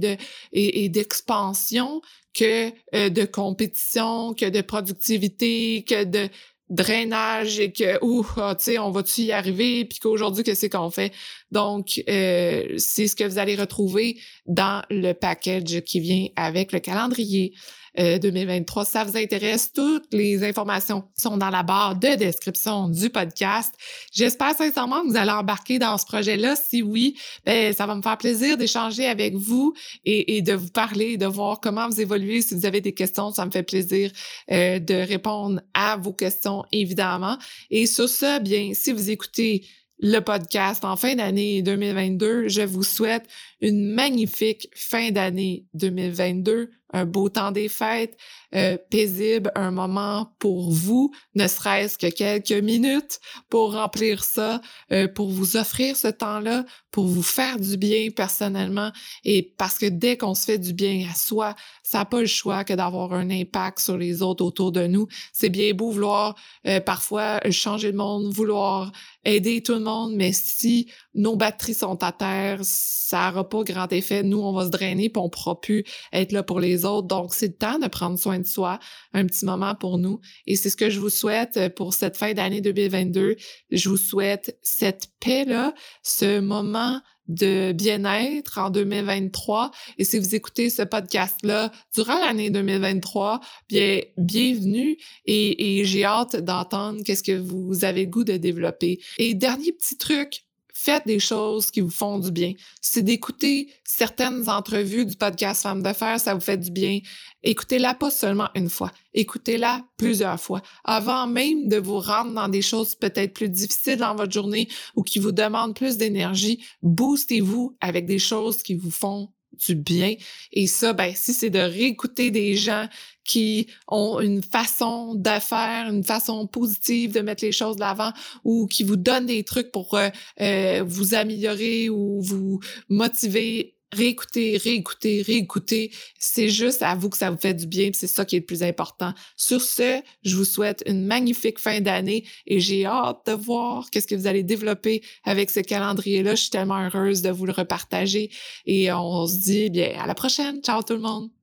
d'expansion 0.89 2.01
que 2.33 2.71
euh, 2.95 3.09
de 3.09 3.25
compétition, 3.25 4.33
que 4.33 4.49
de 4.49 4.61
productivité, 4.61 5.85
que 5.87 6.03
de 6.03 6.29
drainage 6.69 7.59
et 7.59 7.71
que 7.71 8.03
ouh 8.03 8.25
ah, 8.37 8.55
tu 8.57 8.63
sais 8.63 8.79
on 8.79 8.89
va 8.89 9.03
tu 9.03 9.21
y 9.21 9.31
arriver 9.31 9.85
puis 9.85 9.99
qu'aujourd'hui 9.99 10.43
qu'est-ce 10.43 10.67
qu'on 10.67 10.89
fait? 10.89 11.11
Donc 11.51 12.01
euh, 12.09 12.73
c'est 12.77 13.07
ce 13.07 13.15
que 13.15 13.23
vous 13.23 13.37
allez 13.37 13.55
retrouver 13.55 14.17
dans 14.45 14.83
le 14.89 15.13
package 15.13 15.81
qui 15.81 15.99
vient 15.99 16.27
avec 16.35 16.71
le 16.71 16.79
calendrier 16.79 17.53
2023. 17.97 18.81
Euh, 18.81 18.85
ça 18.85 19.03
vous 19.03 19.17
intéresse, 19.17 19.71
toutes 19.71 20.13
les 20.13 20.43
informations 20.43 21.03
sont 21.15 21.37
dans 21.37 21.49
la 21.49 21.63
barre 21.63 21.95
de 21.95 22.15
description 22.15 22.89
du 22.89 23.09
podcast. 23.09 23.73
J'espère 24.11 24.55
sincèrement 24.55 25.01
que 25.01 25.07
vous 25.07 25.15
allez 25.15 25.31
embarquer 25.31 25.79
dans 25.79 25.97
ce 25.97 26.05
projet-là. 26.05 26.55
Si 26.55 26.81
oui, 26.81 27.15
ben, 27.45 27.73
ça 27.73 27.85
va 27.85 27.95
me 27.95 28.01
faire 28.01 28.17
plaisir 28.17 28.57
d'échanger 28.57 29.05
avec 29.05 29.35
vous 29.35 29.73
et, 30.05 30.41
de 30.41 30.53
vous 30.53 30.69
parler, 30.69 31.17
de 31.17 31.25
voir 31.25 31.59
comment 31.59 31.87
vous 31.87 32.01
évoluez. 32.01 32.41
Si 32.41 32.55
vous 32.55 32.65
avez 32.65 32.81
des 32.81 32.93
questions, 32.93 33.31
ça 33.31 33.45
me 33.45 33.51
fait 33.51 33.63
plaisir 33.63 34.11
euh, 34.51 34.79
de 34.79 34.95
répondre 34.95 35.61
à 35.73 35.97
vos 35.97 36.13
questions, 36.13 36.63
évidemment. 36.71 37.37
Et 37.69 37.85
sur 37.85 38.09
ça, 38.09 38.39
bien, 38.39 38.71
si 38.73 38.91
vous 38.91 39.09
écoutez 39.09 39.65
le 40.03 40.19
podcast 40.19 40.83
en 40.83 40.97
fin 40.97 41.15
d'année 41.15 41.61
2022. 41.61 42.49
Je 42.49 42.61
vous 42.61 42.83
souhaite 42.83 43.25
une 43.63 43.93
magnifique 43.93 44.67
fin 44.75 45.11
d'année 45.11 45.65
2022, 45.73 46.69
un 46.91 47.05
beau 47.05 47.29
temps 47.29 47.51
des 47.51 47.69
fêtes, 47.69 48.15
euh, 48.53 48.77
paisible, 48.91 49.51
un 49.55 49.71
moment 49.71 50.35
pour 50.37 50.69
vous, 50.69 51.11
ne 51.33 51.47
serait-ce 51.47 51.97
que 51.97 52.07
quelques 52.07 52.51
minutes 52.51 53.19
pour 53.49 53.73
remplir 53.73 54.23
ça, 54.23 54.61
euh, 54.91 55.07
pour 55.07 55.31
vous 55.31 55.57
offrir 55.57 55.95
ce 55.95 56.09
temps-là, 56.09 56.65
pour 56.91 57.05
vous 57.05 57.23
faire 57.23 57.59
du 57.59 57.77
bien 57.77 58.09
personnellement. 58.11 58.91
Et 59.23 59.53
parce 59.57 59.79
que 59.79 59.87
dès 59.87 60.17
qu'on 60.17 60.35
se 60.35 60.45
fait 60.45 60.59
du 60.59 60.73
bien 60.73 61.07
à 61.09 61.15
soi, 61.15 61.55
ça 61.81 61.99
n'a 61.99 62.05
pas 62.05 62.19
le 62.19 62.27
choix 62.27 62.63
que 62.63 62.73
d'avoir 62.73 63.13
un 63.13 63.31
impact 63.31 63.79
sur 63.79 63.97
les 63.97 64.21
autres 64.21 64.45
autour 64.45 64.71
de 64.71 64.85
nous. 64.85 65.07
C'est 65.31 65.49
bien 65.49 65.73
beau 65.73 65.89
vouloir 65.89 66.35
euh, 66.67 66.79
parfois 66.79 67.39
changer 67.49 67.91
le 67.91 67.97
monde, 67.97 68.31
vouloir 68.31 68.91
aider 69.25 69.63
tout 69.63 69.73
le 69.73 69.79
monde, 69.79 70.13
mais 70.15 70.31
si 70.33 70.91
nos 71.15 71.35
batteries 71.35 71.73
sont 71.73 72.03
à 72.03 72.11
terre, 72.11 72.59
ça 72.61 73.29
n'aura 73.29 73.47
pas 73.53 73.63
grand 73.63 73.91
effet. 73.93 74.23
Nous, 74.23 74.39
on 74.39 74.51
va 74.51 74.65
se 74.65 74.71
drainer 74.71 75.09
puis 75.09 75.21
on 75.21 75.29
pourra 75.29 75.61
plus 75.61 75.83
être 76.11 76.31
là 76.31 76.41
pour 76.41 76.59
les 76.59 76.85
autres. 76.85 77.07
Donc, 77.07 77.35
c'est 77.35 77.47
le 77.47 77.53
temps 77.53 77.77
de 77.77 77.87
prendre 77.87 78.17
soin 78.17 78.39
de 78.39 78.47
soi, 78.47 78.79
un 79.13 79.25
petit 79.27 79.45
moment 79.45 79.75
pour 79.75 79.99
nous. 79.99 80.19
Et 80.47 80.55
c'est 80.55 80.71
ce 80.71 80.75
que 80.75 80.89
je 80.89 80.99
vous 80.99 81.11
souhaite 81.11 81.57
euh, 81.57 81.69
pour 81.69 81.93
cette 81.93 82.17
fin 82.17 82.33
d'année 82.33 82.61
2022. 82.61 83.35
Je 83.69 83.89
vous 83.89 83.97
souhaite 83.97 84.57
cette 84.63 85.09
paix-là, 85.19 85.75
ce 86.01 86.39
moment 86.39 86.99
de 87.27 87.73
bien-être 87.73 88.57
en 88.57 88.71
2023. 88.71 89.69
Et 89.99 90.03
si 90.03 90.17
vous 90.17 90.33
écoutez 90.33 90.71
ce 90.71 90.81
podcast-là 90.81 91.71
durant 91.93 92.19
l'année 92.19 92.49
2023, 92.49 93.39
bien, 93.69 94.01
bienvenue 94.17 94.97
et, 95.25 95.79
et 95.79 95.85
j'ai 95.85 96.05
hâte 96.05 96.37
d'entendre 96.37 97.03
qu'est-ce 97.05 97.23
que 97.23 97.37
vous 97.37 97.85
avez 97.85 98.07
goût 98.07 98.23
de 98.23 98.35
développer. 98.35 98.99
Et 99.19 99.35
dernier 99.35 99.71
petit 99.71 99.95
truc, 99.97 100.43
faites 100.83 101.07
des 101.07 101.19
choses 101.19 101.71
qui 101.71 101.79
vous 101.79 101.89
font 101.89 102.19
du 102.19 102.29
bien. 102.29 102.53
C'est 102.81 103.03
d'écouter 103.03 103.71
certaines 103.85 104.49
entrevues 104.49 105.05
du 105.05 105.15
podcast 105.15 105.63
Femmes 105.63 105.81
Fer, 105.93 106.19
ça 106.19 106.33
vous 106.33 106.41
fait 106.41 106.57
du 106.57 106.71
bien. 106.71 106.99
Écoutez-la 107.41 107.93
pas 107.93 108.11
seulement 108.11 108.49
une 108.53 108.69
fois, 108.69 108.91
écoutez-la 109.13 109.85
plusieurs 109.95 110.39
fois. 110.39 110.61
Avant 110.83 111.25
même 111.25 111.69
de 111.69 111.77
vous 111.77 111.99
rendre 111.99 112.33
dans 112.33 112.49
des 112.49 112.61
choses 112.61 112.95
peut-être 112.95 113.33
plus 113.33 113.47
difficiles 113.47 113.97
dans 113.97 114.15
votre 114.15 114.33
journée 114.33 114.67
ou 114.95 115.03
qui 115.03 115.19
vous 115.19 115.31
demandent 115.31 115.75
plus 115.75 115.95
d'énergie, 115.95 116.61
boostez-vous 116.81 117.77
avec 117.79 118.05
des 118.05 118.19
choses 118.19 118.61
qui 118.61 118.75
vous 118.75 118.91
font 118.91 119.29
du 119.65 119.75
bien. 119.75 120.15
Et 120.51 120.67
ça, 120.67 120.93
ben, 120.93 121.13
si 121.15 121.33
c'est 121.33 121.49
de 121.49 121.59
réécouter 121.59 122.31
des 122.31 122.55
gens 122.55 122.87
qui 123.23 123.67
ont 123.87 124.19
une 124.19 124.43
façon 124.43 125.15
de 125.15 125.39
faire, 125.39 125.87
une 125.89 126.03
façon 126.03 126.45
positive 126.47 127.13
de 127.13 127.21
mettre 127.21 127.43
les 127.43 127.51
choses 127.51 127.75
de 127.75 127.81
l'avant 127.81 128.11
ou 128.43 128.67
qui 128.67 128.83
vous 128.83 128.97
donnent 128.97 129.27
des 129.27 129.43
trucs 129.43 129.71
pour 129.71 129.93
euh, 129.93 130.09
euh, 130.41 130.83
vous 130.85 131.13
améliorer 131.13 131.89
ou 131.89 132.21
vous 132.21 132.59
motiver 132.89 133.72
réécoutez, 133.93 134.57
réécoutez, 134.57 135.21
réécoutez. 135.21 135.91
C'est 136.19 136.49
juste 136.49 136.81
à 136.81 136.95
vous 136.95 137.09
que 137.09 137.17
ça 137.17 137.29
vous 137.31 137.37
fait 137.37 137.53
du 137.53 137.67
bien, 137.67 137.91
c'est 137.93 138.07
ça 138.07 138.25
qui 138.25 138.35
est 138.35 138.39
le 138.39 138.45
plus 138.45 138.63
important. 138.63 139.13
Sur 139.37 139.61
ce, 139.61 140.01
je 140.23 140.35
vous 140.35 140.45
souhaite 140.45 140.83
une 140.85 141.05
magnifique 141.05 141.59
fin 141.59 141.81
d'année 141.81 142.25
et 142.47 142.59
j'ai 142.59 142.85
hâte 142.85 143.25
de 143.27 143.33
voir 143.33 143.89
qu'est-ce 143.91 144.07
que 144.07 144.15
vous 144.15 144.27
allez 144.27 144.43
développer 144.43 145.01
avec 145.23 145.49
ce 145.49 145.59
calendrier-là. 145.59 146.35
Je 146.35 146.41
suis 146.41 146.49
tellement 146.49 146.79
heureuse 146.79 147.21
de 147.21 147.29
vous 147.29 147.45
le 147.45 147.53
repartager 147.53 148.29
et 148.65 148.91
on 148.91 149.27
se 149.27 149.37
dit 149.37 149.69
bien 149.69 149.99
à 149.99 150.07
la 150.07 150.15
prochaine. 150.15 150.61
Ciao 150.61 150.81
tout 150.81 150.93
le 150.93 150.99
monde. 150.99 151.42